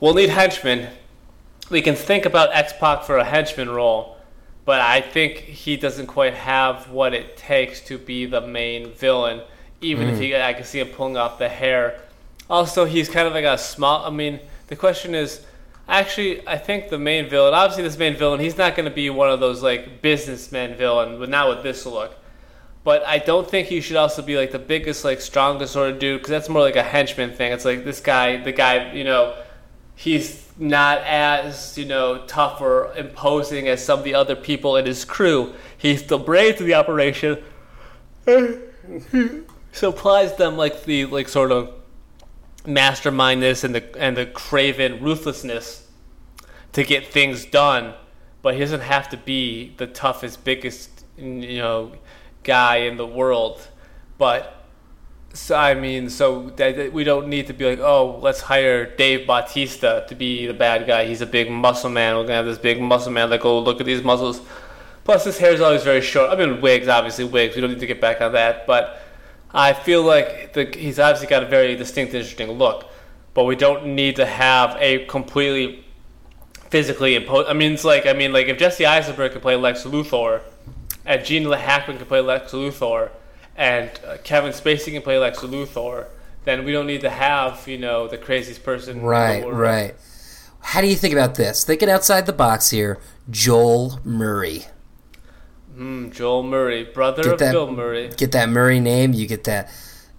[0.00, 0.88] we'll need henchmen.
[1.70, 4.16] We can think about X Pac for a henchman role,
[4.64, 9.40] but I think he doesn't quite have what it takes to be the main villain.
[9.80, 12.00] Even if he, I can see him pulling off the hair.
[12.52, 14.04] Also, he's kind of like a small.
[14.04, 15.40] I mean, the question is,
[15.88, 17.54] actually, I think the main villain.
[17.54, 21.18] Obviously, this main villain, he's not going to be one of those like businessman villain,
[21.18, 22.14] but not with this look.
[22.84, 25.98] But I don't think he should also be like the biggest, like strongest sort of
[25.98, 27.52] dude, because that's more like a henchman thing.
[27.52, 29.34] It's like this guy, the guy, you know,
[29.96, 34.84] he's not as you know tough or imposing as some of the other people in
[34.84, 35.54] his crew.
[35.78, 37.42] He's the brains of the operation.
[39.72, 41.81] Supplies them like the like sort of
[42.64, 45.88] mastermindness and the and the craven ruthlessness
[46.72, 47.94] to get things done,
[48.40, 51.92] but he doesn't have to be the toughest, biggest you know
[52.42, 53.68] guy in the world.
[54.18, 54.62] But
[55.34, 59.26] so I mean, so that, we don't need to be like, oh, let's hire Dave
[59.26, 61.06] Bautista to be the bad guy.
[61.06, 62.16] He's a big muscle man.
[62.16, 63.30] We're gonna have this big muscle man.
[63.30, 64.40] Like, oh, look at these muscles.
[65.04, 66.30] Plus, his hair is always very short.
[66.30, 67.56] I mean, wigs, obviously, wigs.
[67.56, 68.66] We don't need to get back on that.
[68.66, 69.02] But
[69.54, 72.88] I feel like the, he's obviously got a very distinct, interesting look.
[73.34, 75.84] But we don't need to have a completely
[76.70, 77.48] physically imposed.
[77.48, 80.42] I mean, it's like I mean, like if Jesse Eisenberg could play Lex Luthor,
[81.04, 83.10] and Gene Hackman could play Lex Luthor,
[83.56, 86.06] and uh, Kevin Spacey can play Lex Luthor,
[86.44, 88.96] then we don't need to have you know the craziest person.
[88.96, 89.58] in the Right, world.
[89.58, 89.94] right.
[90.60, 91.64] How do you think about this?
[91.64, 92.98] Thinking outside the box here,
[93.30, 94.66] Joel Murray.
[95.82, 98.10] Mm, Joel Murray, brother Get of that- Bill Murray.
[98.16, 99.68] Get that Murray name, you get that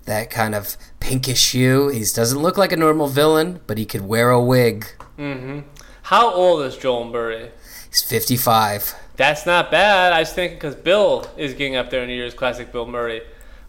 [0.06, 1.88] that kind of pinkish hue.
[1.88, 4.86] He doesn't look like a normal villain, but he could wear a wig.
[5.18, 5.60] Mm-hmm.
[6.04, 7.52] How old is Joel Murray?
[7.90, 8.96] He's 55.
[9.16, 10.12] That's not bad.
[10.12, 13.22] I was thinking because Bill is getting up there in years, classic Bill Murray.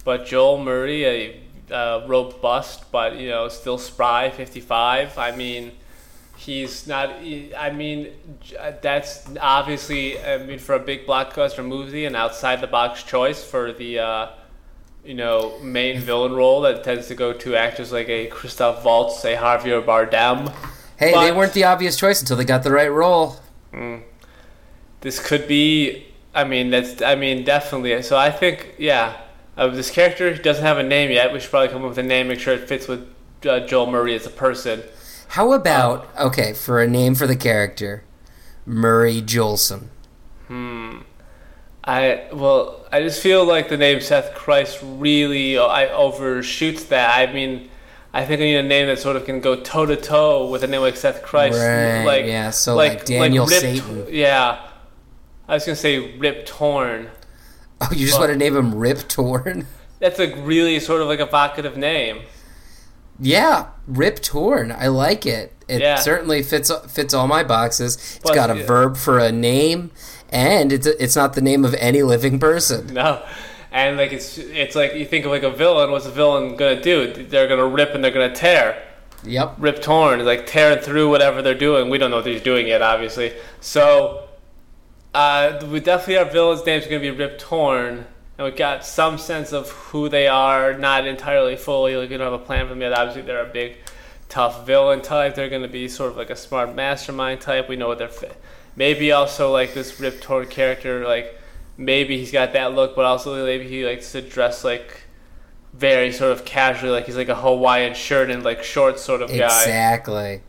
[0.02, 1.40] But Joel Murray, a
[1.72, 5.16] uh, robust but you know still spry, 55.
[5.16, 5.70] I mean,
[6.44, 7.11] he's not.
[7.11, 8.12] I mean,
[8.83, 10.22] that's obviously.
[10.22, 13.98] I mean, for a big blockbuster movie, an outside the box choice for the.
[13.98, 14.28] Uh,
[15.04, 19.22] you know, main villain role that tends to go to actors like a Christoph Waltz,
[19.24, 20.50] a Javier Bardem.
[20.96, 23.37] Hey, but, they weren't the obvious choice until they got the right role.
[23.72, 24.02] Mm,
[25.00, 26.07] this could be.
[26.35, 27.02] I mean, that's.
[27.02, 28.00] I mean, definitely.
[28.02, 29.20] So I think, yeah,
[29.57, 31.33] uh, this character doesn't have a name yet.
[31.33, 33.07] We should probably come up with a name, make sure it fits with
[33.44, 34.83] uh, Joel Murray as a person.
[35.34, 38.04] How about okay for a name for the character,
[38.64, 39.88] Murray Jolson?
[40.46, 40.98] Hmm.
[41.82, 47.18] I well, I just feel like the name Seth Christ really uh, I overshoots that.
[47.18, 47.68] I mean,
[48.12, 50.62] I think I need a name that sort of can go toe to toe with
[50.62, 51.58] a name like Seth Christ.
[51.58, 52.04] Right.
[52.04, 52.50] Like yeah.
[52.50, 54.06] So like, like Daniel like Rip, Satan.
[54.10, 54.70] Yeah.
[55.48, 57.10] I was gonna say Rip Torn.
[57.80, 59.66] Oh, you just want to name him Rip Torn?
[59.98, 62.22] That's a really sort of like evocative name.
[63.20, 64.72] Yeah, Rip Torn.
[64.72, 65.53] I like it.
[65.68, 65.96] It yeah.
[65.96, 67.94] certainly fits fits all my boxes.
[67.94, 68.66] It's Plus, got a yeah.
[68.66, 69.92] verb for a name
[70.35, 72.92] and it's it's not the name of any living person.
[72.94, 73.24] No,
[73.72, 75.90] and like it's it's like you think of like a villain.
[75.90, 77.12] What's a villain gonna do?
[77.24, 78.83] They're gonna rip and they're gonna tear.
[79.24, 79.55] Yep.
[79.59, 81.88] Rip torn, like tearing through whatever they're doing.
[81.88, 83.33] We don't know what he's doing yet, obviously.
[83.61, 84.29] So,
[85.14, 88.07] uh, we definitely our villain's name's gonna be Rip Torn,
[88.38, 90.76] and we got some sense of who they are.
[90.76, 91.96] Not entirely fully.
[91.96, 92.92] Like we don't have a plan for them yet.
[92.92, 93.76] Obviously, they're a big,
[94.28, 95.34] tough villain type.
[95.34, 97.68] They're gonna be sort of like a smart mastermind type.
[97.68, 98.08] We know what they're.
[98.08, 98.40] Fit
[98.76, 101.38] maybe also like this Rip Torn character, like
[101.76, 105.02] maybe he's got that look, but also maybe he likes to dress like
[105.72, 109.28] very sort of casually, like he's like a Hawaiian shirt and like shorts sort of
[109.28, 109.34] guy.
[109.44, 110.42] Exactly.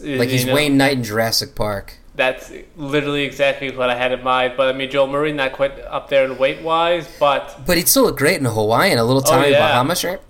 [0.00, 0.54] Like he's know?
[0.54, 1.98] Wayne Knight in Jurassic Park.
[2.16, 4.54] That's literally exactly what I had in mind.
[4.56, 7.88] But I mean, Joel Murray not quite up there in weight wise, but but he'd
[7.88, 9.68] still look great in a Hawaiian, a little oh, tiny oh, yeah.
[9.68, 10.22] Bahama shirt.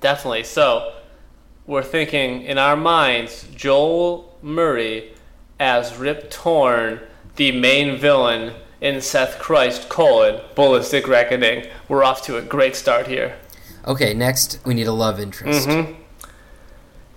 [0.00, 0.44] Definitely.
[0.44, 0.94] So
[1.66, 5.12] we're thinking in our minds, Joel Murray
[5.58, 7.00] as Rip Torn,
[7.36, 11.66] the main villain in Seth Christ, colon, Ballistic Reckoning.
[11.88, 13.36] We're off to a great start here.
[13.86, 15.68] Okay, next we need a love interest.
[15.68, 16.02] Mm-hmm.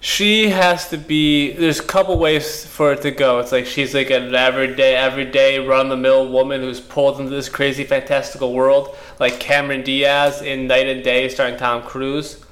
[0.02, 1.52] She has to be.
[1.52, 3.40] There's a couple ways for it to go.
[3.40, 8.54] It's like she's like an everyday, everyday, run-the-mill woman who's pulled into this crazy, fantastical
[8.54, 12.44] world, like Cameron Diaz in Knight and Day, starring Tom Cruise.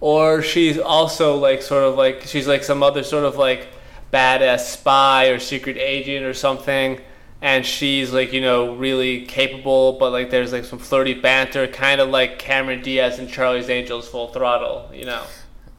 [0.00, 3.68] Or she's also like sort of like she's like some other sort of like
[4.12, 7.00] badass spy or secret agent or something
[7.40, 12.00] and she's like you know really capable but like there's like some flirty banter kind
[12.00, 15.22] of like cameron diaz and charlie's angels full throttle you know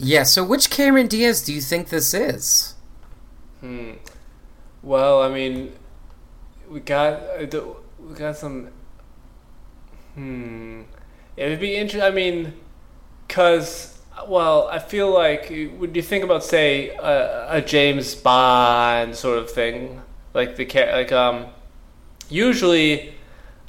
[0.03, 2.75] yeah so which cameron diaz do you think this is?
[3.61, 3.93] Hmm.
[4.81, 5.73] Well i mean
[6.69, 8.69] we got we got some
[10.15, 10.81] hmm.
[11.35, 12.53] It would be interesting i mean
[13.27, 13.93] because
[14.27, 19.49] well, I feel like when you think about, say, a, a James Bond sort of
[19.49, 20.01] thing,
[20.33, 21.47] like the like um,
[22.29, 23.13] usually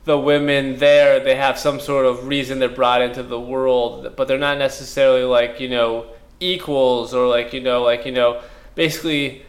[0.04, 4.28] the women there they have some sort of reason they're brought into the world, but
[4.28, 6.06] they're not necessarily like you know
[6.52, 8.40] equals or like you know like you know
[8.74, 9.42] basically.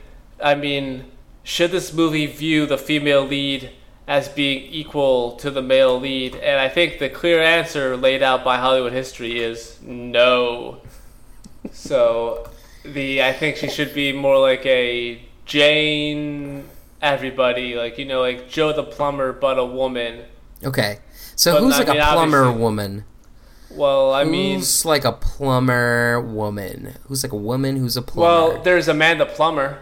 [0.44, 1.06] I mean,
[1.44, 3.72] should this movie view the female lead
[4.08, 6.36] as being equal to the male lead?
[6.36, 10.82] And I think the clear answer laid out by Hollywood history is no.
[11.72, 12.50] so
[12.84, 16.66] the I think she should be more like a Jane
[17.02, 20.26] everybody, like you know, like Joe the plumber but a woman.
[20.64, 21.00] Okay.
[21.36, 23.06] So but who's like mean, a plumber woman?
[23.72, 26.96] Well, I mean, who's like a plumber woman?
[27.08, 28.54] Who's like a woman who's a plumber?
[28.54, 29.80] Well, there's Amanda Plummer.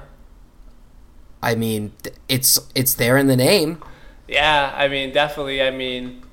[1.41, 1.91] I mean,
[2.29, 3.83] it's it's there in the name.
[4.27, 5.61] Yeah, I mean, definitely.
[5.61, 6.23] I mean,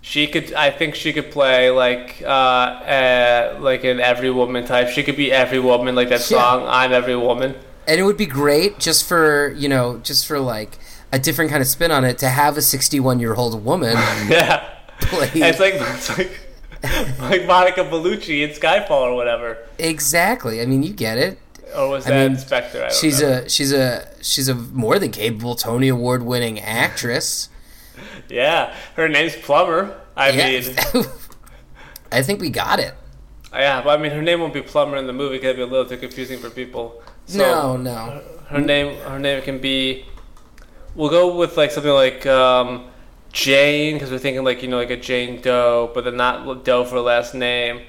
[0.00, 0.54] she could.
[0.54, 4.88] I think she could play like uh, uh, like an every woman type.
[4.88, 7.56] She could be every woman, like that song "I'm Every Woman."
[7.88, 10.78] And it would be great just for you know, just for like
[11.10, 13.92] a different kind of spin on it to have a 61 year old woman.
[14.28, 15.30] yeah, play.
[15.34, 16.40] It's like it's like
[17.20, 19.58] like Monica Bellucci in Skyfall or whatever.
[19.78, 20.60] Exactly.
[20.60, 21.38] I mean, you get it.
[21.76, 22.78] Or was that Inspector?
[22.78, 23.06] I mean, Spectre?
[23.06, 27.48] she's a she's a she's a more than capable Tony Award winning actress.
[28.28, 29.98] yeah, her name's Plummer.
[30.16, 30.60] I yeah.
[30.60, 31.04] mean,
[32.12, 32.94] I think we got it.
[33.52, 35.36] Yeah, but I mean, her name won't be Plummer in the movie.
[35.36, 37.02] It could be a little too confusing for people.
[37.26, 37.94] So no, no.
[37.94, 40.04] Her, her name, her name can be.
[40.94, 42.86] We'll go with like something like um,
[43.44, 46.84] Jane because we're thinking like you know like a Jane Doe, but then not Doe
[46.84, 47.82] for last name.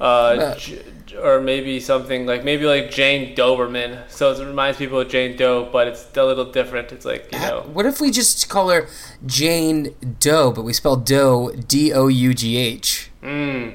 [0.00, 0.82] uh, J-
[1.22, 3.90] or maybe something like maybe like Jane Doberman.
[4.10, 6.90] So it reminds people of Jane Doe, but it's a little different.
[6.92, 8.88] It's like you know, What if we just call her
[9.26, 13.10] Jane Doe, but we spell Doe D O U G H?
[13.22, 13.74] mm,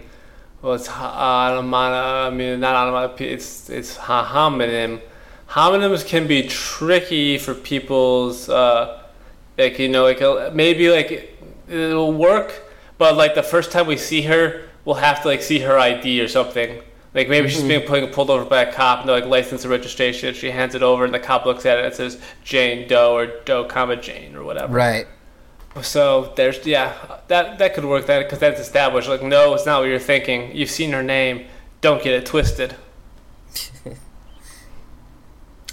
[0.61, 2.27] well, it's onomatopoeia.
[2.27, 3.31] I mean, not onomatopoeia.
[3.33, 5.01] It's it's homonym.
[5.49, 8.99] Homonyms can be tricky for people's uh,
[9.57, 11.37] like you know like uh, maybe like
[11.67, 12.63] it'll work,
[12.97, 16.21] but like the first time we see her, we'll have to like see her ID
[16.21, 16.81] or something.
[17.13, 19.71] Like maybe she's being pulled, pulled over by a cop and they're like license and
[19.71, 20.33] registration.
[20.33, 23.15] She hands it over and the cop looks at it and it says Jane Doe
[23.15, 24.73] or Doe, comma Jane or whatever.
[24.73, 25.07] Right.
[25.81, 26.93] So there's yeah
[27.27, 29.07] that that could work then because that's established.
[29.07, 30.55] Like no, it's not what you're thinking.
[30.55, 31.47] You've seen her name.
[31.81, 32.75] Don't get it twisted.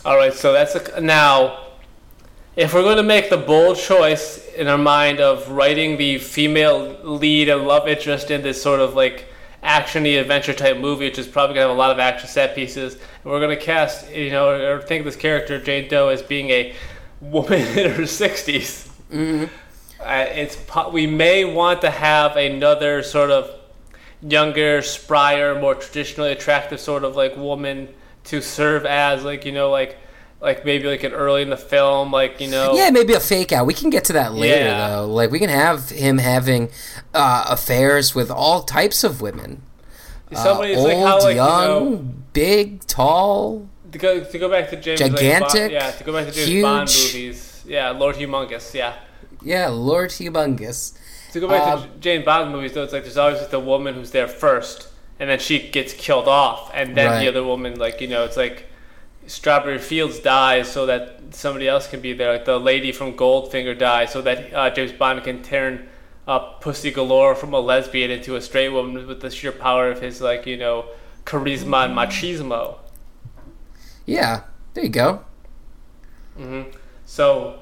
[0.05, 1.62] All right, so that's a, now.
[2.55, 6.99] If we're going to make the bold choice in our mind of writing the female
[7.03, 9.27] lead and love interest in this sort of like
[9.63, 12.55] actiony adventure type movie, which is probably going to have a lot of action set
[12.55, 16.09] pieces, and we're going to cast, you know, or think of this character Jane Doe
[16.09, 16.75] as being a
[17.23, 18.91] woman in her 60s.
[19.99, 23.51] Uh, it's po- we may want to have another sort of
[24.21, 27.89] younger, sprier, more traditionally attractive sort of like woman
[28.25, 29.99] to serve as like you know like
[30.43, 33.53] like maybe like an early in the film like you know Yeah, maybe a fake
[33.53, 33.65] out.
[33.65, 34.89] We can get to that later, Yeah.
[34.89, 35.07] though.
[35.07, 36.69] Like, we can have him having
[37.15, 39.63] uh, affairs with all types of women.
[40.35, 41.97] Uh, old, like how like young, you know
[42.33, 43.69] big, tall.
[43.93, 46.63] to go to go back to James like, Bond, yeah to go back to James
[46.63, 48.95] Bond movies yeah Lord Humungus yeah
[49.43, 50.97] Yeah, Lord Humungus.
[51.33, 53.61] to go back Um, to Jane Bond movies though it's like there's always like the
[53.61, 54.89] woman who's there first
[55.21, 57.21] and then she gets killed off and then Right.
[57.21, 58.65] the other woman like you know it's like
[59.33, 63.77] Strawberry Fields dies so that somebody else can be there like the lady from Goldfinger
[63.79, 65.89] dies so that uh, James Bond can turn
[66.29, 70.03] uh, Pussy Galore from a lesbian into a straight woman with the sheer power of
[70.03, 70.85] his like you know
[71.25, 72.77] charisma and machismo.
[74.05, 74.43] Yeah,
[74.75, 75.25] there you go.
[77.07, 77.61] So,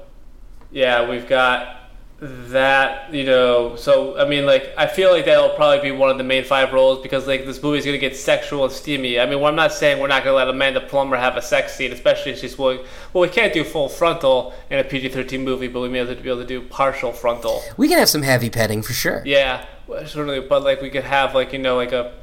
[0.71, 1.80] yeah, we've got
[2.21, 3.75] that, you know.
[3.75, 6.71] So, I mean, like, I feel like that'll probably be one of the main five
[6.71, 9.19] roles because, like, this movie's going to get sexual and steamy.
[9.19, 11.41] I mean, well, I'm not saying we're not going to let Amanda Plummer have a
[11.41, 12.85] sex scene, especially if she's willing.
[13.11, 16.09] Well, we can't do full frontal in a PG 13 movie, but we may have
[16.09, 17.63] to be able to do partial frontal.
[17.75, 19.23] We can have some heavy petting for sure.
[19.25, 22.13] Yeah, certainly, but, like, we could have, like, you know, like a.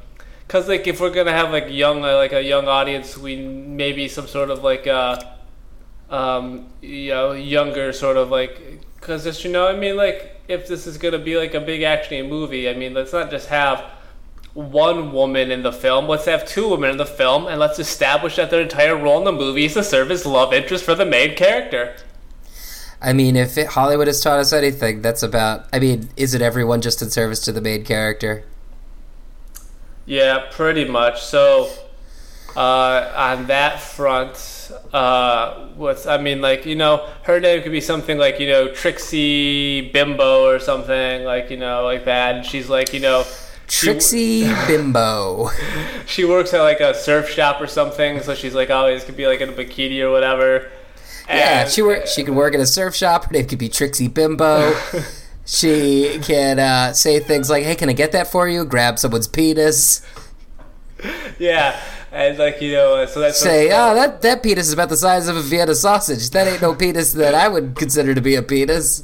[0.47, 3.35] Because, like, if we're going to have, like, young, uh, like, a young audience, we
[3.35, 5.21] maybe some sort of, like, uh,
[6.09, 10.67] um, you know, younger sort of like, because just you know, I mean, like if
[10.67, 13.83] this is gonna be like a big action movie, I mean, let's not just have
[14.53, 16.07] one woman in the film.
[16.07, 19.23] Let's have two women in the film, and let's establish that their entire role in
[19.25, 21.95] the movie is to serve as love interest for the main character.
[23.01, 25.67] I mean, if it, Hollywood has taught us anything, that's about.
[25.71, 28.43] I mean, is it everyone just in service to the main character?
[30.05, 31.21] Yeah, pretty much.
[31.21, 31.69] So,
[32.55, 34.58] uh, on that front,
[34.93, 38.73] uh, what's I mean, like you know, her name could be something like you know
[38.73, 43.23] Trixie Bimbo or something like you know like that, and she's like you know.
[43.67, 45.49] she- Trixie Bimbo.
[46.05, 49.27] she works at like a surf shop or something, so she's like always could be
[49.27, 50.69] like in a bikini or whatever.
[51.27, 52.07] Yeah, she work.
[52.07, 53.25] She could work at a surf shop.
[53.25, 54.73] Her name could be Trixie Bimbo.
[55.45, 59.27] she can uh, say things like, "Hey, can I get that for you?" Grab someone's
[59.27, 60.01] penis.
[61.37, 61.79] Yeah,
[62.11, 64.97] and like you know, uh, so that's Say, "Oh, that that penis is about the
[64.97, 66.29] size of a Vienna sausage.
[66.31, 69.03] That ain't no penis that I would consider to be a penis.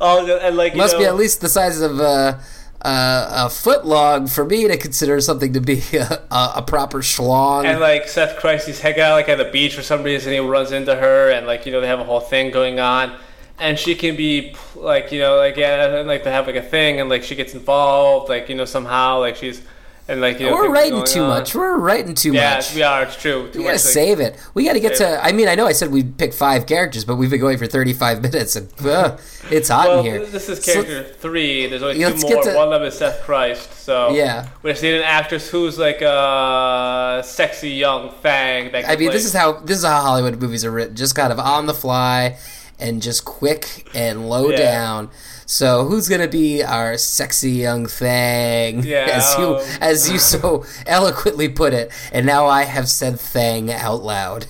[0.00, 2.40] oh, and like you Must know, be at least the size of a."
[2.80, 6.98] Uh, a foot long for me to consider something to be a, a, a proper
[6.98, 7.64] schlong.
[7.64, 10.32] And like Seth Christ, he's hanging out like at the beach for some reason.
[10.32, 13.16] He runs into her, and like you know, they have a whole thing going on.
[13.58, 17.00] And she can be like you know, like yeah, like they have like a thing,
[17.00, 19.60] and like she gets involved, like you know, somehow, like she's
[20.08, 21.28] and like you know, We're writing too on.
[21.28, 21.54] much.
[21.54, 22.70] We're writing too Yeah, much.
[22.70, 23.02] Yeah, we are.
[23.04, 23.50] It's true.
[23.52, 24.36] Too We gotta much, like- save it.
[24.54, 25.22] We gotta get to.
[25.24, 27.66] I mean, I know I said we'd pick five characters, but we've been going for
[27.66, 29.16] thirty-five minutes, and uh,
[29.50, 30.24] it's hot Well, in here.
[30.26, 31.66] this is So- character three.
[31.66, 32.42] There's only two more.
[32.42, 33.84] to- One of them is Seth Christ.
[33.84, 34.48] So Yeah.
[34.62, 38.74] we just need an actress who's like a sexy young fang.
[38.74, 41.32] I mean, play- this is how this is how Hollywood movies are written, just kind
[41.32, 42.36] of on the fly,
[42.78, 44.56] and just quick and low Yeah.
[44.56, 45.10] down.
[45.50, 48.82] So who's gonna be our sexy young thing?
[48.88, 53.18] Yeah, as you um, as you so eloquently put it, and now I have said
[53.18, 54.46] thing out loud.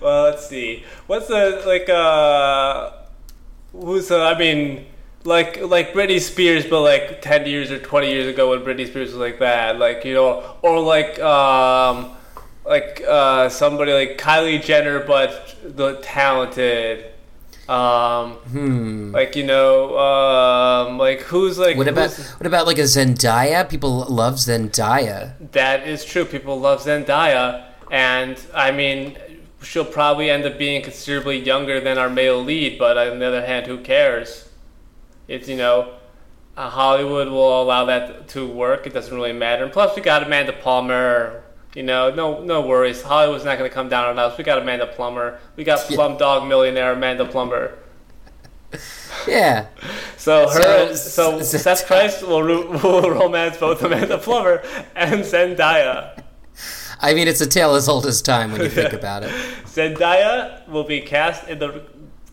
[0.00, 0.84] Well, let's see.
[1.06, 1.88] What's the like?
[1.88, 2.90] uh
[3.72, 4.84] Who's uh, I mean,
[5.24, 9.08] like like Britney Spears, but like ten years or twenty years ago when Britney Spears
[9.12, 12.10] was like that, like you know, or like um
[12.66, 17.11] like uh somebody like Kylie Jenner, but the talented.
[17.72, 19.12] Um, Hmm.
[19.14, 23.68] like you know, um, like who's like What about who's- what about like a Zendaya?
[23.68, 25.32] People love Zendaya.
[25.52, 26.24] that is true.
[26.26, 29.16] People love Zendaya, and I mean,
[29.62, 32.78] she'll probably end up being considerably younger than our male lead.
[32.78, 34.48] But on the other hand, who cares?
[35.28, 35.78] It's you know,
[36.56, 38.86] uh, Hollywood will allow that to work.
[38.86, 39.62] It doesn't really matter.
[39.64, 41.42] And plus, we got Amanda Plummer.
[41.74, 43.02] You know, no no worries.
[43.02, 44.36] Hollywood's not going to come down on us.
[44.36, 45.38] We got Amanda Plummer.
[45.56, 45.80] We got.
[45.86, 47.78] Plum Dog Millionaire Amanda Plummer.
[49.26, 49.66] Yeah.
[50.16, 54.62] So her, So, so, Seth Christ will, will romance both Amanda Plummer
[54.94, 56.22] and Zendaya.
[57.00, 59.30] I mean, it's a tale as old as time when you think about it.
[59.64, 61.82] Zendaya will be cast in the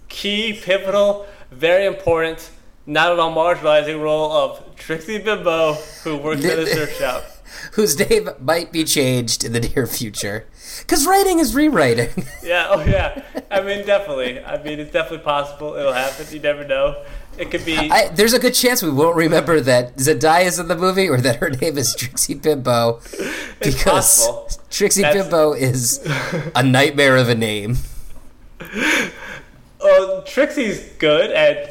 [0.07, 2.51] key, pivotal, very important,
[2.85, 5.73] not at all marginalizing role of Trixie Bimbo,
[6.03, 7.23] who works at a surf shop.
[7.73, 10.47] Whose name might be changed in the near future.
[10.79, 12.09] Because writing is rewriting.
[12.43, 13.23] Yeah, oh yeah.
[13.51, 14.43] I mean, definitely.
[14.43, 15.75] I mean, it's definitely possible.
[15.75, 16.25] It'll happen.
[16.31, 17.03] You never know.
[17.37, 17.77] It could be.
[17.77, 21.35] I, there's a good chance we won't remember that Zendaya's in the movie or that
[21.37, 23.01] her name is Trixie Bimbo.
[23.59, 24.27] Because.
[24.69, 25.99] Trixie That's- Bimbo is
[26.55, 27.77] a nightmare of a name.
[29.81, 31.69] oh, Trixie's good, and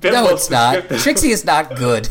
[0.00, 0.88] Bimbo's No, it's not.
[1.00, 2.08] Trixie is not good.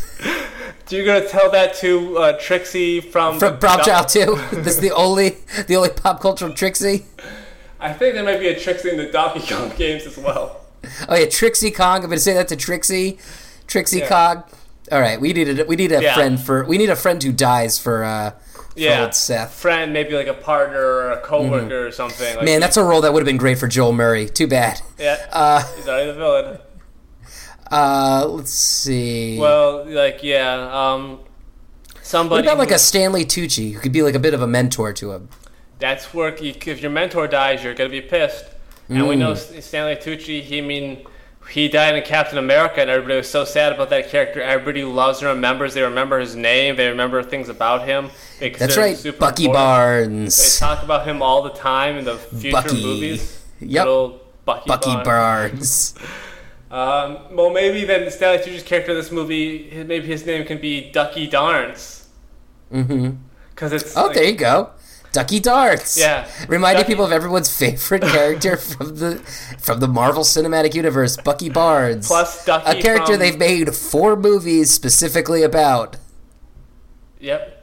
[0.90, 4.90] You're gonna tell that to uh, Trixie from From Doc- Child 2, this is the
[4.92, 5.36] only
[5.66, 7.04] the only pop cultural Trixie.
[7.80, 10.64] I think there might be a Trixie in the Donkey Kong games as well.
[11.08, 11.96] Oh yeah, Trixie Kong.
[12.02, 13.18] I'm gonna say that to Trixie,
[13.66, 14.08] Trixie Yeah.
[14.08, 14.44] Kong.
[14.90, 16.14] All right, we need a we need a Yeah.
[16.14, 18.30] friend for we need a friend who dies for uh
[18.74, 19.52] Yeah, old Seth.
[19.52, 22.26] friend, maybe like a partner or a coworker or something.
[22.26, 22.44] Like Mm-hmm.
[22.46, 24.26] Man, that's a role that would have been great for Joel Murray.
[24.28, 24.80] Too bad.
[24.98, 25.26] yeah.
[25.30, 26.58] Uh, he's already the villain.
[27.70, 29.38] Uh, let's see.
[29.38, 32.46] Well, like yeah, um, what somebody.
[32.46, 34.92] about like who- a Stanley Tucci who could be like a bit of a mentor
[34.94, 35.28] to him?
[35.78, 36.42] That's work.
[36.42, 38.44] you- If your mentor dies, you're gonna be pissed.
[38.88, 39.18] And we Mm.
[39.18, 40.42] know Stanley Tucci.
[40.42, 41.06] He I mean,
[41.50, 44.40] he died in Captain America, and everybody was so sad about that character.
[44.42, 45.74] Everybody loves and remembers.
[45.74, 46.76] They remember his name.
[46.76, 48.10] They remember things about him.
[48.40, 50.30] That's right, super Bucky important.
[50.30, 52.82] They talk about him all the time in the future Bucky.
[52.82, 53.40] movies.
[53.60, 53.84] Yep.
[53.86, 55.04] Little Bucky, Bucky Barnes.
[55.04, 55.94] Barnes.
[56.70, 60.90] Um, well, maybe then Stanley Tucci's character in this movie, maybe his name can be
[60.90, 62.08] Ducky Darns.
[62.72, 63.10] Mm-hmm.
[63.50, 63.96] Because it's.
[63.96, 64.70] Oh, like- there you go.
[65.10, 65.96] Ducky Darts.
[65.98, 66.28] Yeah.
[66.48, 69.16] Reminding Ducky- people of everyone's favorite character from the
[69.58, 72.06] from the Marvel Cinematic Universe, Bucky Barnes.
[72.06, 75.96] Plus Ducky a character from- they've made four movies specifically about.
[77.20, 77.54] Yep.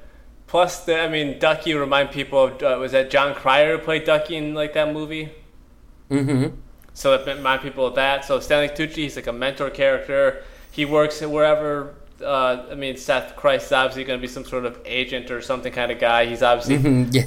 [0.47, 4.05] Plus, the, I mean, Ducky remind people of uh, was that Jon Cryer who played
[4.05, 5.31] Ducky in like that movie?
[6.09, 6.55] Mm-hmm.
[6.95, 8.25] So it remind people of that.
[8.25, 10.43] So Stanley Tucci, he's like a mentor character.
[10.71, 11.93] He works at wherever.
[12.23, 15.41] Uh, I mean, Seth Christ is obviously going to be some sort of agent or
[15.41, 16.25] something kind of guy.
[16.25, 17.23] He's obviously Mm, yeah.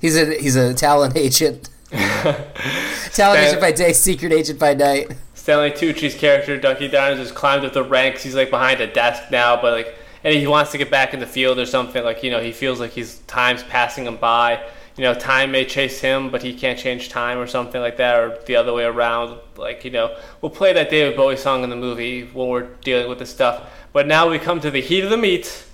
[0.00, 1.70] He's a he's a talent agent.
[1.92, 5.12] talent agent by day, secret agent by night.
[5.34, 8.22] Stanley Tucci's character, Ducky Darns, has climbed up the ranks.
[8.22, 9.94] He's like behind a desk now, but like,
[10.24, 12.02] and he wants to get back in the field or something.
[12.02, 14.64] Like, you know, he feels like his time's passing him by.
[14.96, 18.18] You know, time may chase him, but he can't change time or something like that,
[18.18, 19.38] or the other way around.
[19.56, 23.08] Like, you know, we'll play that David Bowie song in the movie when we're dealing
[23.08, 23.70] with this stuff.
[23.92, 25.64] But now we come to the heat of the meat.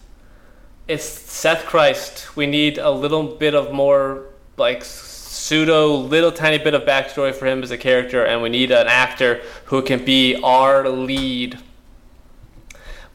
[0.87, 2.37] It's Seth Christ.
[2.37, 7.47] We need a little bit of more, like, pseudo, little tiny bit of backstory for
[7.47, 11.59] him as a character, and we need an actor who can be our lead.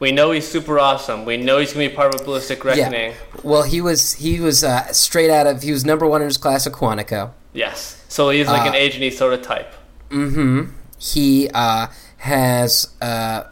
[0.04, 1.24] We know he's super awesome.
[1.24, 3.12] We know he's gonna be part of a Ballistic Reckoning.
[3.12, 3.40] Yeah.
[3.42, 6.36] Well, he was he was uh, straight out of he was number one in his
[6.36, 7.30] class at Quantico.
[7.54, 8.04] Yes.
[8.08, 9.72] So he's like an Uh, agent sort of type.
[10.10, 10.72] Mm-hmm.
[10.98, 11.86] He uh,
[12.18, 13.44] has uh,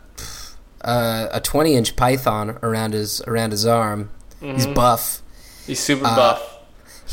[0.82, 4.10] uh, a twenty inch python around his around his arm.
[4.40, 4.74] He's Mm-hmm.
[4.74, 5.22] buff.
[5.66, 6.51] He's super uh, buff.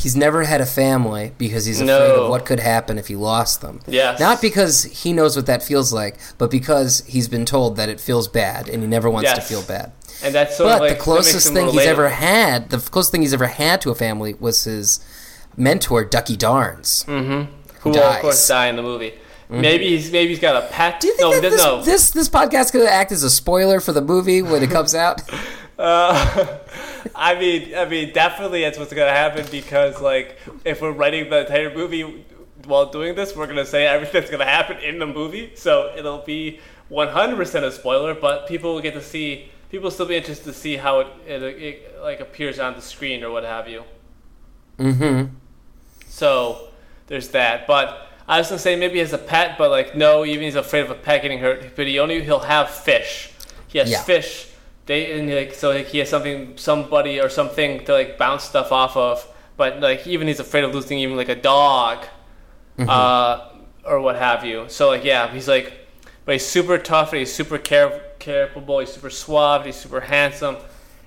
[0.00, 2.24] He's never had a family because he's afraid No.
[2.24, 3.80] of what could happen if he lost them.
[3.86, 4.18] Yes.
[4.18, 8.00] Not because he knows what that feels like, but because he's been told that it
[8.00, 9.92] feels bad and he never wants to feel bad.
[10.24, 13.20] And that's sort But of like the closest thing he's ever had, the closest thing
[13.20, 15.00] he's ever had to a family was his
[15.56, 17.04] mentor, Ducky Darns.
[17.06, 17.52] Mm-hmm.
[17.80, 18.16] Who will dies.
[18.16, 19.14] of course die in the movie.
[19.50, 21.00] Maybe he's maybe he's got a pet.
[21.00, 21.82] Do you think no, that this, no.
[21.82, 24.94] this this podcast going to act as a spoiler for the movie when it comes
[24.94, 25.22] out?
[25.80, 26.58] Uh,
[27.14, 31.40] I mean, I mean, definitely that's what's gonna happen because, like, if we're writing the
[31.40, 32.24] entire movie
[32.66, 36.18] while doing this, we're gonna say everything that's gonna happen in the movie, so it'll
[36.18, 36.60] be
[36.90, 38.14] 100% a spoiler.
[38.14, 39.50] But people will get to see.
[39.70, 42.82] People will still be interested to see how it, it, it like appears on the
[42.82, 43.84] screen or what have you.
[44.78, 45.34] mm-hmm.
[46.06, 46.68] So
[47.06, 47.66] there's that.
[47.66, 50.56] But I was gonna say maybe he has a pet, but like no, even he's
[50.56, 51.74] afraid of a pet getting hurt.
[51.76, 53.30] But he only he'll have fish.
[53.68, 54.02] He has Yeah.
[54.02, 54.48] fish.
[54.90, 58.72] They and like so like, he has something, somebody or something to like bounce stuff
[58.72, 59.24] off of.
[59.56, 62.06] But like even he's afraid of losing even like a dog,
[62.76, 63.50] uh,
[63.84, 64.64] or what have you.
[64.66, 65.86] So like yeah, he's like
[66.24, 68.80] but he's super tough and he's super care- capable.
[68.80, 69.64] He's super suave.
[69.64, 70.56] He's super handsome,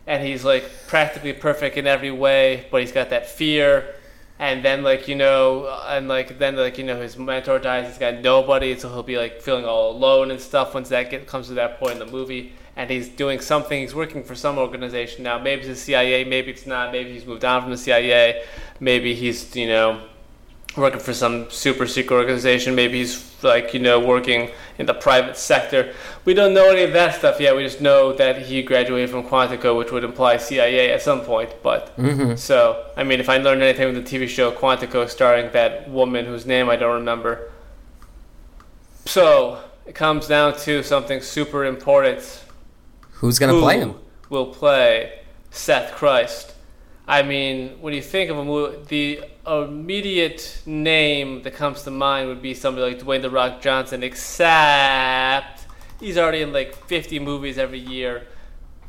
[0.08, 2.68] and he's like practically perfect in every way.
[2.72, 3.96] But he's got that fear,
[4.40, 7.88] and then like you know, and like then like you know, his mentor dies.
[7.88, 11.28] He's got nobody, so he'll be like feeling all alone and stuff once that get,
[11.28, 12.54] comes to that point in the movie.
[12.76, 13.80] And he's doing something.
[13.80, 15.38] He's working for some organization now.
[15.38, 16.24] Maybe it's the CIA.
[16.24, 16.92] Maybe it's not.
[16.92, 18.44] Maybe he's moved on from the CIA.
[18.80, 20.02] Maybe he's you know
[20.76, 22.74] working for some super secret organization.
[22.74, 24.50] Maybe he's like you know working
[24.80, 25.94] in the private sector.
[26.26, 27.56] We don't know any of that stuff yet.
[27.56, 31.52] We just know that he graduated from Quantico, which would imply CIA at some point.
[31.62, 32.36] But Mm-hmm.
[32.38, 36.26] so I mean, if I learned anything with the TV show Quantico, starring that woman
[36.26, 37.52] whose name I don't remember.
[39.06, 42.43] So it comes down to something super important.
[43.16, 43.96] Who's gonna Who play him?
[44.30, 45.20] Will play
[45.52, 46.54] Seth Christ.
[47.08, 52.30] I mean, when you think of a movie, the immediate name that comes to mind
[52.30, 55.66] would be somebody like Dwayne the Rock Johnson, except
[56.00, 58.28] he's already in like 50 movies every year.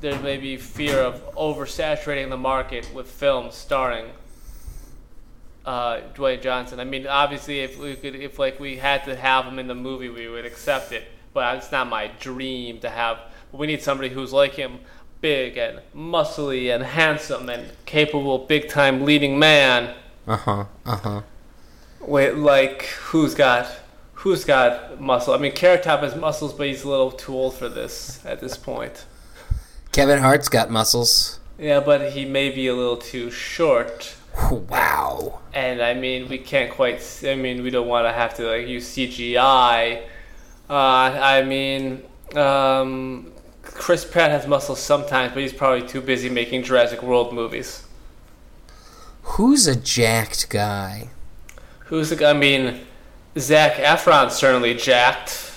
[0.01, 4.07] There may be fear of oversaturating the market with films starring
[5.67, 6.79] uh, Dwayne Johnson.
[6.79, 9.75] I mean, obviously, if we could, if like we had to have him in the
[9.75, 11.05] movie, we would accept it.
[11.33, 13.19] But it's not my dream to have.
[13.55, 14.81] But we need somebody who's like him,
[15.21, 19.95] big and muscly and handsome and capable, big time leading man.
[20.27, 20.65] Uh huh.
[20.85, 21.23] Uh huh.
[22.01, 23.73] Wait, like who's got
[24.15, 25.35] who's got muscle?
[25.35, 28.41] I mean, Carrot Top has muscles, but he's a little too old for this at
[28.41, 29.05] this point.
[29.93, 31.39] Kevin Hart's got muscles.
[31.57, 34.17] Yeah, but he may be a little too short.
[34.51, 35.43] Wow.
[35.53, 37.01] And I mean, we can't quite.
[37.25, 40.09] I mean, we don't want to have to like use CGI.
[40.69, 42.03] Uh, I mean,
[42.35, 43.31] um,
[43.65, 47.85] Chris Pratt has muscles sometimes, but he's probably too busy making Jurassic World movies.
[49.23, 51.11] Who's a jacked guy?
[51.87, 52.17] Who's the?
[52.17, 52.31] Guy?
[52.31, 52.81] I mean,
[53.39, 55.53] Zac Efron certainly jacked.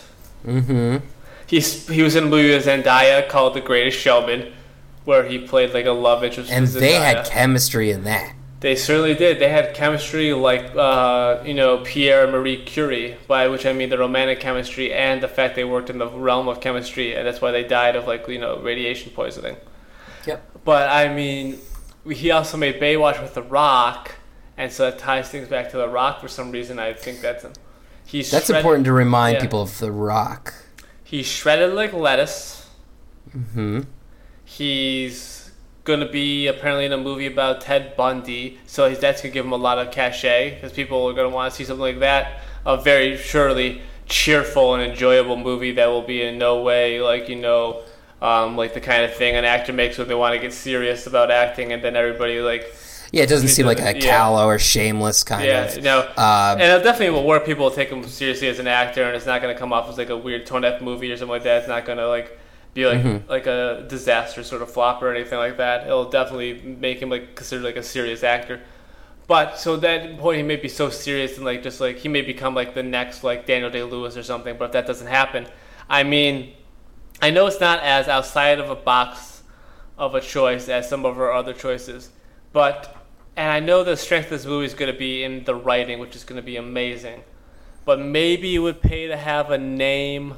[0.45, 1.05] Mm-hmm.
[1.47, 4.53] He's he was in a movie with Zendaya called The Greatest Showman,
[5.05, 6.51] where he played like a love interest.
[6.51, 8.33] And they had chemistry in that.
[8.59, 9.37] They certainly did.
[9.39, 13.89] They had chemistry like, uh, you know, Pierre and Marie Curie, by which I mean
[13.89, 17.39] the romantic chemistry and the fact they worked in the realm of chemistry, and that's
[17.39, 19.57] why they died of like, you know, radiation poisoning.
[20.25, 20.63] Yep.
[20.65, 21.59] But I mean,
[22.09, 24.15] he also made Baywatch with The Rock,
[24.57, 26.79] and so that ties things back to The Rock for some reason.
[26.79, 27.45] I think that's
[28.05, 29.41] he's That's shred- important to remind yeah.
[29.41, 30.53] people of The Rock.
[31.03, 32.67] He's shredded like lettuce.
[33.35, 33.81] Mm-hmm.
[34.43, 35.36] He's
[35.87, 39.33] going to be apparently in a movie about Ted Bundy, so his that's going to
[39.33, 41.81] give him a lot of cachet because people are going to want to see something
[41.81, 42.41] like that.
[42.65, 47.37] A very surely cheerful and enjoyable movie that will be in no way like you
[47.37, 47.81] know,
[48.21, 51.07] um, like the kind of thing an actor makes when they want to get serious
[51.07, 52.65] about acting, and then everybody like
[53.13, 54.17] Yeah, it doesn't seem like a doesn't- yeah.
[54.17, 55.77] callow or shameless kind yeah, of.
[55.77, 55.99] Yeah, no.
[56.17, 57.45] Uh, and it definitely will work.
[57.45, 59.87] People will take him seriously as an actor, and it's not going to come off
[59.89, 61.59] as like a weird tone deaf movie or something like that.
[61.59, 62.37] It's not going to like
[62.77, 63.29] be like Mm-hmm.
[63.29, 65.87] like a disaster sort of flop or anything like that.
[65.87, 68.61] It'll definitely make him like considered like a serious actor.
[69.27, 72.21] But so that point, he may be so serious and like just like he may
[72.21, 74.57] become like the next like Daniel Day Lewis or something.
[74.57, 75.47] But if that doesn't happen,
[75.89, 76.53] I mean,
[77.21, 79.41] I know it's not as outside of a box
[79.97, 82.11] of a choice as some of our other choices,
[82.53, 82.95] but
[83.35, 85.99] and I know the strength of this movie is going to be in the writing,
[85.99, 87.23] which is going to be amazing.
[87.85, 90.35] But maybe it would pay to have a name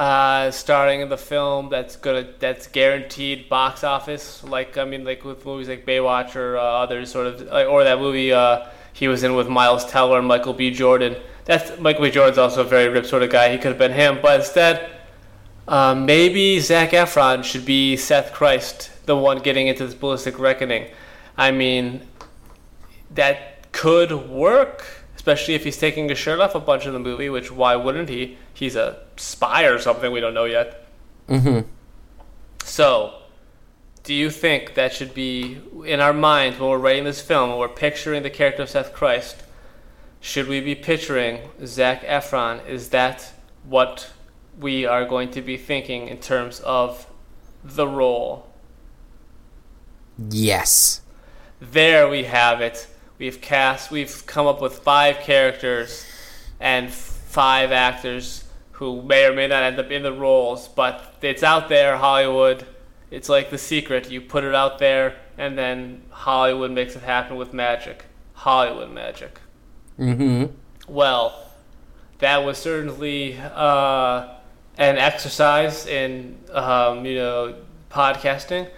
[0.00, 4.42] uh, starring in the film that's gonna that's guaranteed box office.
[4.42, 7.84] Like I mean, like with movies like Baywatch or uh, others, sort of, like, or
[7.84, 10.70] that movie uh, he was in with Miles Teller and Michael B.
[10.70, 11.16] Jordan.
[11.44, 12.10] That's Michael B.
[12.10, 13.52] Jordan's also a very ripped sort of guy.
[13.52, 14.90] He could have been him, but instead.
[15.68, 20.88] Uh, maybe Zac Efron should be Seth Christ, the one getting into this ballistic reckoning.
[21.36, 22.00] I mean,
[23.14, 27.28] that could work, especially if he's taking his shirt off a bunch in the movie.
[27.28, 28.38] Which why wouldn't he?
[28.54, 30.10] He's a spy or something.
[30.10, 30.86] We don't know yet.
[31.28, 31.68] mm-hmm.
[32.64, 33.16] So,
[34.02, 37.58] do you think that should be in our minds when we're writing this film, when
[37.58, 39.36] we're picturing the character of Seth Christ?
[40.22, 42.66] Should we be picturing Zac Efron?
[42.66, 44.10] Is that what
[44.58, 47.06] we are going to be thinking in terms of
[47.62, 48.48] the role?
[50.30, 51.02] Yes.
[51.60, 52.86] There we have it.
[53.20, 56.06] We've cast, we've come up with five characters
[56.58, 61.42] and five actors who may or may not end up in the roles, but it's
[61.42, 62.64] out there, Hollywood.
[63.10, 64.10] It's like the secret.
[64.10, 68.06] You put it out there, and then Hollywood makes it happen with magic.
[68.32, 69.38] Hollywood magic.
[69.98, 70.54] Mm-hmm.
[70.88, 71.46] Well,
[72.20, 74.28] that was certainly uh,
[74.78, 77.54] an exercise in, um, you know,
[77.90, 78.70] podcasting.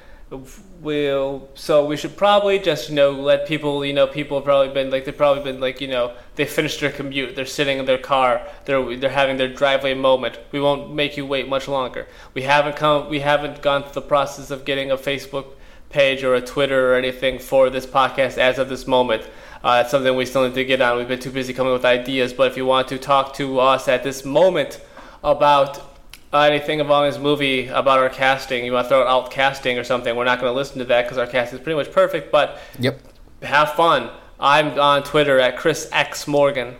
[0.82, 4.72] Will so we should probably just you know let people you know people have probably
[4.74, 7.84] been like they've probably been like you know they finished their commute they're sitting in
[7.84, 10.38] their car they're they're having their driveway moment.
[10.50, 12.06] We won't make you wait much longer.
[12.34, 15.46] We haven't come we haven't gone through the process of getting a facebook
[15.90, 19.28] page or a twitter or anything for this podcast as of this moment.
[19.62, 20.98] Uh, something we still need to get on.
[20.98, 23.88] We've been too busy coming with ideas but if you want to talk to us
[23.88, 24.80] at this moment
[25.22, 25.91] about
[26.32, 29.84] uh, anything involving this movie about our casting, you want to throw out casting or
[29.84, 32.32] something, we're not going to listen to that because our cast is pretty much perfect.
[32.32, 33.00] But Yep.
[33.42, 34.10] have fun.
[34.40, 36.74] I'm on Twitter at Chris X Morgan,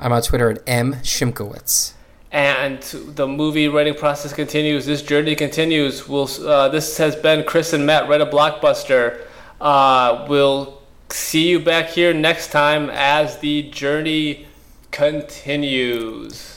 [0.00, 1.92] I'm on Twitter at M Shimkowitz.
[2.32, 4.84] and the movie writing process continues.
[4.84, 6.06] This journey continues.
[6.08, 6.28] We'll.
[6.46, 9.20] Uh, this has been Chris and Matt Write a Blockbuster.
[9.60, 14.46] Uh, we'll see you back here next time as the journey
[14.90, 16.55] continues.